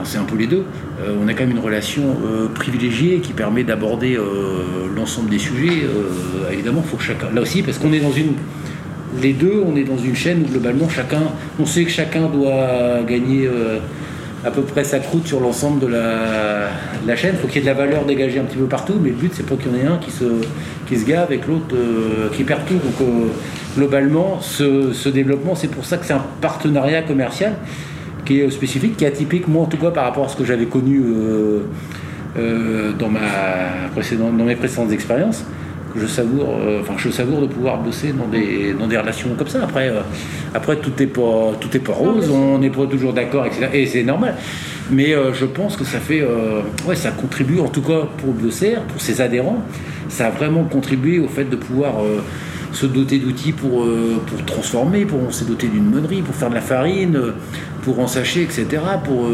c'est 0.04 0.18
un 0.18 0.24
peu 0.24 0.36
les 0.36 0.46
deux. 0.46 0.64
Euh, 1.00 1.16
on 1.20 1.26
a 1.26 1.34
quand 1.34 1.44
même 1.44 1.56
une 1.56 1.62
relation 1.62 2.04
privilégiée 2.54 3.18
qui 3.18 3.32
permet 3.32 3.64
d'aborder 3.64 4.16
l'ensemble 4.94 5.30
des 5.30 5.38
sujets. 5.38 5.86
évidemment, 6.52 6.82
il 6.84 6.88
faut 6.88 6.96
que 6.96 7.02
chacun. 7.02 7.26
Là 7.34 7.40
aussi, 7.40 7.62
parce 7.62 7.78
qu'on 7.78 7.92
est 7.92 8.00
dans 8.00 8.12
une. 8.12 8.34
Les 9.22 9.32
deux, 9.32 9.62
on 9.66 9.74
est 9.76 9.84
dans 9.84 9.96
une 9.96 10.14
chaîne 10.14 10.42
où 10.42 10.50
globalement 10.52 10.88
chacun. 10.88 11.22
On 11.58 11.64
sait 11.64 11.84
que 11.84 11.90
chacun 11.90 12.28
doit 12.28 13.02
gagner 13.08 13.48
à 14.46 14.50
peu 14.52 14.62
près 14.62 14.84
sa 14.84 14.98
sur 15.24 15.40
l'ensemble 15.40 15.80
de 15.80 15.88
la, 15.88 17.16
chaîne. 17.16 17.34
Il 17.34 17.40
faut 17.40 17.48
qu'il 17.48 17.56
y 17.56 17.58
ait 17.58 17.62
de 17.62 17.66
la 17.66 17.74
valeur 17.74 18.04
dégagée 18.04 18.38
un 18.38 18.44
petit 18.44 18.56
peu 18.56 18.66
partout, 18.66 18.94
mais 19.00 19.10
le 19.10 19.16
but 19.16 19.32
c'est 19.34 19.44
pas 19.44 19.56
qu'il 19.56 19.72
y 19.72 19.74
en 19.74 19.84
ait 19.84 19.92
un 19.92 19.98
qui 19.98 20.12
se, 20.12 20.24
qui 20.86 20.96
se 20.96 21.04
gave 21.04 21.32
et 21.32 21.40
l'autre 21.48 21.74
euh, 21.74 22.28
qui 22.32 22.44
perd 22.44 22.64
tout. 22.64 22.74
Donc 22.74 23.00
euh, 23.00 23.26
globalement, 23.76 24.40
ce, 24.40 25.08
développement, 25.08 25.56
c'est 25.56 25.68
pour 25.68 25.84
ça 25.84 25.96
que 25.96 26.06
c'est 26.06 26.12
un 26.12 26.24
partenariat 26.40 27.02
commercial 27.02 27.54
qui 28.24 28.40
est 28.40 28.50
spécifique, 28.50 28.96
qui 28.96 29.04
est 29.04 29.08
atypique, 29.08 29.48
moi 29.48 29.64
en 29.64 29.66
tout 29.66 29.78
cas 29.78 29.90
par 29.90 30.04
rapport 30.04 30.26
à 30.26 30.28
ce 30.28 30.36
que 30.36 30.44
j'avais 30.44 30.66
connu 30.66 31.02
euh, 32.38 32.92
dans 32.98 33.08
mes 33.08 34.56
précédentes 34.56 34.92
expériences 34.92 35.44
je 35.98 36.06
savoure, 36.06 36.56
euh, 36.60 36.80
enfin 36.80 36.94
je 36.96 37.10
savoure 37.10 37.40
de 37.40 37.46
pouvoir 37.46 37.78
bosser 37.78 38.12
dans 38.12 38.26
des, 38.26 38.74
dans 38.78 38.86
des 38.86 38.96
relations 38.96 39.30
comme 39.36 39.48
ça. 39.48 39.62
Après, 39.62 39.88
euh, 39.88 40.00
après 40.54 40.76
tout 40.76 40.92
est 41.02 41.06
pas 41.06 41.52
tout 41.60 41.74
est 41.76 41.80
pas 41.80 41.92
rose, 41.92 42.30
on 42.30 42.58
n'est 42.58 42.70
pas 42.70 42.86
toujours 42.86 43.12
d'accord, 43.12 43.46
etc. 43.46 43.68
Et 43.72 43.86
c'est 43.86 44.02
normal. 44.02 44.34
Mais 44.90 45.14
euh, 45.14 45.32
je 45.32 45.46
pense 45.46 45.76
que 45.76 45.84
ça 45.84 45.98
fait, 45.98 46.24
ouais, 46.86 46.94
ça 46.94 47.10
contribue 47.10 47.58
en 47.60 47.68
tout 47.68 47.82
cas 47.82 48.02
pour 48.18 48.32
Biocer, 48.32 48.76
pour 48.88 49.00
ses 49.00 49.20
adhérents, 49.20 49.62
ça 50.08 50.28
a 50.28 50.30
vraiment 50.30 50.64
contribué 50.64 51.18
au 51.18 51.28
fait 51.28 51.44
de 51.44 51.56
pouvoir 51.56 51.94
se 52.72 52.86
doter 52.86 53.18
d'outils 53.18 53.52
pour, 53.52 53.84
pour 54.26 54.44
transformer, 54.44 55.04
pour 55.04 55.32
se 55.32 55.44
doter 55.44 55.66
d'une 55.66 55.90
meunerie, 55.90 56.22
pour 56.22 56.34
faire 56.36 56.50
de 56.50 56.54
la 56.54 56.60
farine, 56.60 57.20
pour 57.82 57.98
en 57.98 58.06
sacher, 58.06 58.42
etc., 58.42 58.66
pour 59.04 59.28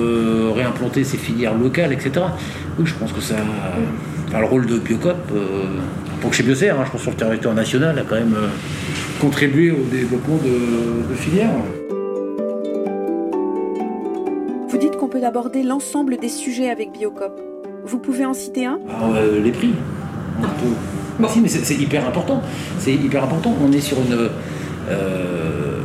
réimplanter 0.55 1.05
ses 1.05 1.19
filières 1.19 1.55
locales, 1.55 1.93
etc. 1.93 2.13
Oui, 2.79 2.87
je 2.87 2.95
pense 2.95 3.13
que 3.13 3.21
ça, 3.21 3.37
enfin, 4.29 4.41
le 4.41 4.47
rôle 4.47 4.65
de 4.65 4.79
Biocop 4.79 5.19
pour 6.23 6.33
chez 6.33 6.45
Biocer, 6.45 6.71
hein, 6.71 6.85
je 6.87 6.91
pense 6.91 7.03
sur 7.03 7.11
le 7.11 7.17
territoire 7.17 7.55
national, 7.55 7.99
a 7.99 8.03
quand 8.03 8.15
même 8.15 8.35
euh, 8.35 8.47
contribué 9.21 9.73
au 9.73 9.83
développement 9.91 10.37
de, 10.37 11.15
filières. 11.17 11.51
Vous 14.69 14.79
dites 14.79 14.97
qu'on 14.97 15.09
peut 15.09 15.23
aborder 15.25 15.65
l'ensemble 15.65 16.17
des 16.17 16.29
sujets 16.29 16.71
avec 16.71 16.93
Biocop. 16.93 17.39
Vous 17.85 17.99
pouvez 17.99 18.25
en 18.25 18.35
citer 18.35 18.65
un? 18.65 18.79
Ah, 18.89 19.11
euh, 19.17 19.43
Les 19.43 19.51
prix. 19.51 19.75
Bah, 21.19 21.29
si, 21.29 21.41
mais 21.41 21.49
c'est 21.49 21.75
hyper 21.75 22.07
important. 22.07 22.41
C'est 22.79 22.95
hyper 22.95 23.25
important. 23.25 23.55
On 23.61 23.73
est 23.73 23.81
sur 23.81 23.99
une. 23.99 24.31
Euh, 24.89 25.81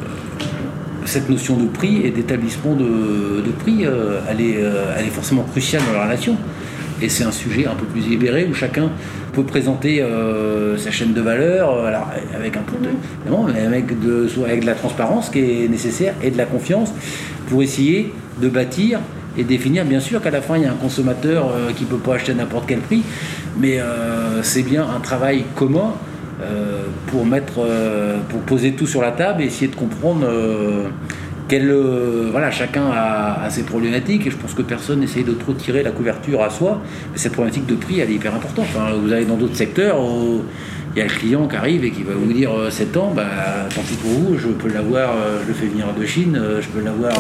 cette 1.06 1.30
notion 1.30 1.58
de 1.58 1.65
prix 1.65 2.06
et 2.06 2.12
d'établissement 2.12 2.76
de, 2.76 3.52
prix, 3.60 3.84
elle, 4.30 4.41
est, 4.41 4.58
elle, 4.97 5.06
est, 5.06 5.10
forcément 5.10 5.43
cruciale 5.43 5.82
dans 5.88 5.93
la 5.93 6.04
relation. 6.04 6.36
Et 7.02 7.10
c'est 7.10 7.24
un 7.24 7.32
sujet 7.32 7.68
un 7.68 7.76
peu 7.76 7.86
plus 7.86 8.02
libéré 8.02 8.48
où 8.50 8.54
chacun 8.54 8.90
peut 9.34 9.44
présenter 9.44 10.02
euh, 10.02 10.78
sa 10.78 10.92
chaîne 10.92 11.14
de 11.14 11.22
valeur, 11.22 11.86
alors 11.86 12.10
avec 12.36 12.58
un 12.58 12.64
peu 12.64 12.78
de, 12.78 12.90
avec 13.66 14.00
de, 14.00 14.28
avec 14.44 14.62
de 14.62 14.66
la 14.66 14.76
transparence 14.76 15.30
qui 15.30 15.40
est 15.40 15.68
nécessaire 15.68 16.16
et 16.24 16.32
de 16.32 16.38
la 16.38 16.46
confiance 16.46 16.92
pour 17.50 17.62
essayer 17.62 18.14
de 18.42 18.50
bâtir 18.50 19.00
et 19.38 19.44
définir. 19.44 19.86
Bien 19.86 20.00
sûr 20.00 20.22
qu'à 20.22 20.32
la 20.32 20.42
fin, 20.42 20.58
il 20.58 20.64
y 20.64 20.66
a 20.66 20.72
un 20.72 20.76
consommateur 20.76 21.50
euh, 21.50 21.72
qui 21.72 21.84
ne 21.84 21.90
peut 21.90 21.98
pas 21.98 22.16
acheter 22.16 22.32
à 22.32 22.36
n'importe 22.36 22.66
quel 22.68 22.80
prix, 22.80 23.04
mais 23.60 23.80
euh, 23.80 24.42
c'est 24.44 24.64
bien 24.64 24.86
un 24.90 25.00
travail 25.00 25.44
commun 25.56 25.94
euh, 26.42 26.84
pour, 27.08 27.26
mettre, 27.26 27.66
pour 28.30 28.42
poser 28.42 28.74
tout 28.74 28.88
sur 28.88 29.02
la 29.02 29.12
table 29.12 29.42
et 29.42 29.46
essayer 29.46 29.68
de 29.68 29.76
comprendre 29.76 30.28
quel, 31.48 31.72
voilà, 32.32 32.52
chacun 32.52 32.86
a, 32.92 33.50
ses 33.50 33.64
problématiques 33.64 34.28
et 34.28 34.32
je 34.32 34.38
pense 34.38 34.54
que 34.54 34.62
personne 34.62 35.00
n'essaye 35.00 35.24
de 35.24 35.34
trop 35.34 35.54
tirer 35.54 35.84
la 35.84 35.92
couverture 35.92 36.44
à 36.44 36.50
soi. 36.50 36.82
Cette 37.16 37.34
problématique 37.34 37.66
de 37.66 37.76
prix, 37.76 38.00
elle 38.00 38.12
est 38.12 38.16
hyper 38.16 38.36
importante. 38.36 38.68
vous 39.02 39.14
allez 39.14 39.26
dans 39.26 39.38
d'autres 39.38 39.56
secteurs 39.56 39.98
il 40.98 41.02
y 41.02 41.04
a 41.04 41.06
le 41.06 41.12
client 41.12 41.48
qui 41.48 41.56
arrive 41.56 41.86
et 41.86 41.92
qui 41.92 42.02
va 42.02 42.16
vous 42.16 42.34
dire 42.34 42.50
7 42.72 42.98
euh, 42.98 43.00
ans, 43.00 43.12
bah, 43.16 43.24
tant 43.74 43.82
pis 43.82 43.94
pour 43.98 44.10
vous, 44.10 44.38
je 44.40 44.48
peux 44.48 44.68
l'avoir, 44.68 45.12
euh, 45.12 45.44
je 45.44 45.50
le 45.50 45.54
fais 45.54 45.68
venir 45.68 45.86
de 45.94 46.04
Chine, 46.08 46.36
euh, 46.36 46.60
je 46.60 46.68
peux 46.70 46.84
l'avoir 46.84 47.14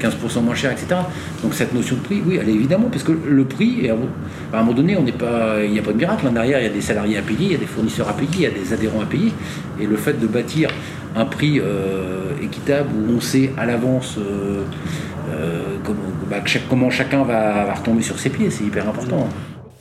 15% 0.00 0.40
moins 0.40 0.54
cher, 0.54 0.72
etc. 0.72 0.98
Donc 1.42 1.52
cette 1.52 1.74
notion 1.74 1.96
de 1.96 2.00
prix, 2.00 2.22
oui, 2.24 2.38
elle 2.40 2.48
est 2.48 2.54
évidemment, 2.54 2.88
parce 2.90 3.02
que 3.02 3.12
le 3.12 3.44
prix, 3.44 3.90
à 3.90 4.56
un 4.56 4.60
moment 4.60 4.72
donné, 4.72 4.96
on 4.96 5.02
n'est 5.02 5.12
pas, 5.12 5.62
il 5.62 5.72
n'y 5.72 5.78
a 5.78 5.82
pas 5.82 5.92
de 5.92 5.98
miracle. 5.98 6.26
Hein. 6.26 6.32
Derrière, 6.32 6.58
il 6.60 6.62
y 6.62 6.70
a 6.70 6.72
des 6.72 6.80
salariés 6.80 7.18
à 7.18 7.22
payer, 7.22 7.44
il 7.44 7.52
y 7.52 7.56
a 7.56 7.58
des 7.58 7.66
fournisseurs 7.66 8.08
à 8.08 8.14
payer, 8.14 8.30
il 8.34 8.40
y 8.40 8.46
a 8.46 8.50
des 8.50 8.72
adhérents 8.72 9.02
à 9.02 9.06
payer. 9.06 9.30
Et 9.78 9.86
le 9.86 9.96
fait 9.96 10.18
de 10.18 10.26
bâtir 10.26 10.70
un 11.14 11.26
prix 11.26 11.60
équitable 12.42 12.88
où 12.96 13.16
on 13.18 13.20
sait 13.20 13.50
à 13.58 13.66
l'avance 13.66 14.18
bah, 16.30 16.36
comment, 16.70 16.88
chacun 16.88 17.24
va, 17.24 17.66
va, 17.66 17.74
retomber 17.74 18.00
sur 18.00 18.18
ses 18.18 18.30
pieds, 18.30 18.48
c'est 18.48 18.64
hyper 18.64 18.88
important. 18.88 19.28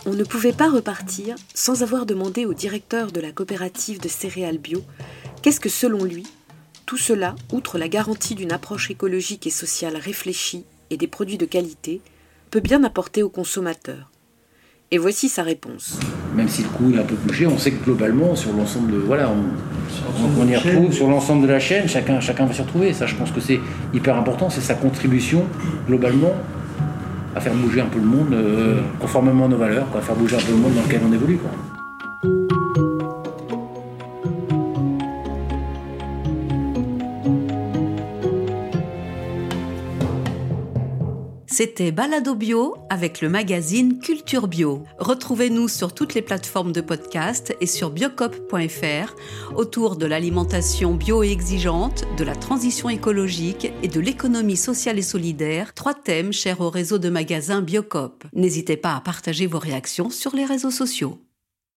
On 0.06 0.14
ne 0.14 0.24
pouvait 0.24 0.52
pas 0.52 0.70
repartir 0.70 1.36
sans 1.54 1.84
avoir 1.84 2.08
demandé 2.08 2.46
au 2.46 2.56
directeur 2.56 3.12
de 3.12 3.22
la 3.22 3.32
coopérative 3.32 4.00
de 4.00 4.08
céréales 4.08 4.58
bio 4.58 4.82
qu'est-ce 5.44 5.60
que 5.60 5.70
selon 5.70 6.04
lui, 6.04 6.26
tout 6.88 6.98
cela, 6.98 7.36
outre 7.52 7.78
la 7.78 7.88
garantie 7.88 8.34
d'une 8.34 8.52
approche 8.52 8.90
écologique 8.90 9.46
et 9.46 9.52
sociale 9.52 9.96
réfléchie 9.98 10.66
et 10.90 10.98
des 10.98 11.08
produits 11.08 11.38
de 11.38 11.46
qualité, 11.46 12.02
peut 12.50 12.60
bien 12.62 12.84
apporter 12.84 13.22
aux 13.22 13.30
consommateurs. 13.30 14.12
Et 14.90 14.98
voici 14.98 15.30
sa 15.30 15.44
réponse. 15.44 16.00
Même 16.36 16.50
si 16.50 16.64
le 16.64 16.70
coût 16.70 16.92
est 16.94 17.00
un 17.00 17.04
peu 17.04 17.16
plus 17.16 17.34
cher, 17.34 17.54
on 17.54 17.58
sait 17.58 17.72
que 17.72 17.84
globalement, 17.84 18.36
sur 18.36 18.52
l'ensemble 18.54 18.92
de. 18.92 18.98
Voilà, 18.98 19.32
on, 19.32 20.48
y 20.48 20.56
retrouve 20.56 20.92
sur 20.92 21.08
l'ensemble 21.08 21.44
de 21.44 21.52
la 21.52 21.60
chaîne, 21.60 21.88
chacun, 21.88 22.20
chacun 22.20 22.46
va 22.48 22.54
s'y 22.54 22.62
retrouver. 22.62 22.92
Ça, 22.94 23.06
je 23.06 23.16
pense 23.16 23.32
que 23.32 23.40
c'est 23.40 23.60
hyper 23.94 24.18
important, 24.18 24.50
c'est 24.50 24.62
sa 24.62 24.74
contribution 24.74 25.46
globalement 25.88 26.34
à 27.36 27.39
faire 27.39 27.54
bouger 27.54 27.82
un 27.82 27.86
peu 27.86 28.00
le 28.00 28.06
monde 28.06 28.34
euh, 28.34 28.82
conformément 29.00 29.46
à 29.46 29.48
nos 29.48 29.58
valeurs, 29.58 29.88
à 29.98 30.02
faire 30.02 30.15
bouger 30.15 30.36
un 30.36 30.39
peu 30.39 30.52
le 30.52 30.58
monde 30.58 30.74
dans 30.76 30.82
lequel 30.82 31.02
on 31.08 31.13
évolue. 31.13 31.39
C'était 41.63 41.91
Balado 41.91 42.34
Bio 42.34 42.76
avec 42.89 43.21
le 43.21 43.30
magazine 43.30 44.00
Culture 44.00 44.47
Bio. 44.47 44.84
Retrouvez-nous 44.97 45.67
sur 45.67 45.93
toutes 45.93 46.15
les 46.15 46.24
plateformes 46.24 46.71
de 46.71 46.82
podcast 46.82 47.56
et 47.62 47.67
sur 47.67 47.91
biocop.fr 47.91 49.15
autour 49.56 49.95
de 49.95 50.08
l'alimentation 50.08 50.95
bio 50.95 51.21
et 51.21 51.30
exigeante, 51.30 52.04
de 52.17 52.24
la 52.24 52.36
transition 52.36 52.89
écologique 52.89 53.71
et 53.84 53.88
de 53.88 54.00
l'économie 54.00 54.58
sociale 54.58 54.97
et 54.97 55.04
solidaire, 55.04 55.76
trois 55.76 55.93
thèmes 55.93 56.34
chers 56.34 56.62
au 56.62 56.71
réseau 56.71 56.97
de 56.97 57.10
magasins 57.10 57.62
Biocop. 57.62 58.24
N'hésitez 58.34 58.76
pas 58.76 58.95
à 58.95 59.02
partager 59.02 59.45
vos 59.45 59.60
réactions 59.60 60.10
sur 60.10 60.36
les 60.36 60.45
réseaux 60.45 60.71
sociaux. 60.71 61.19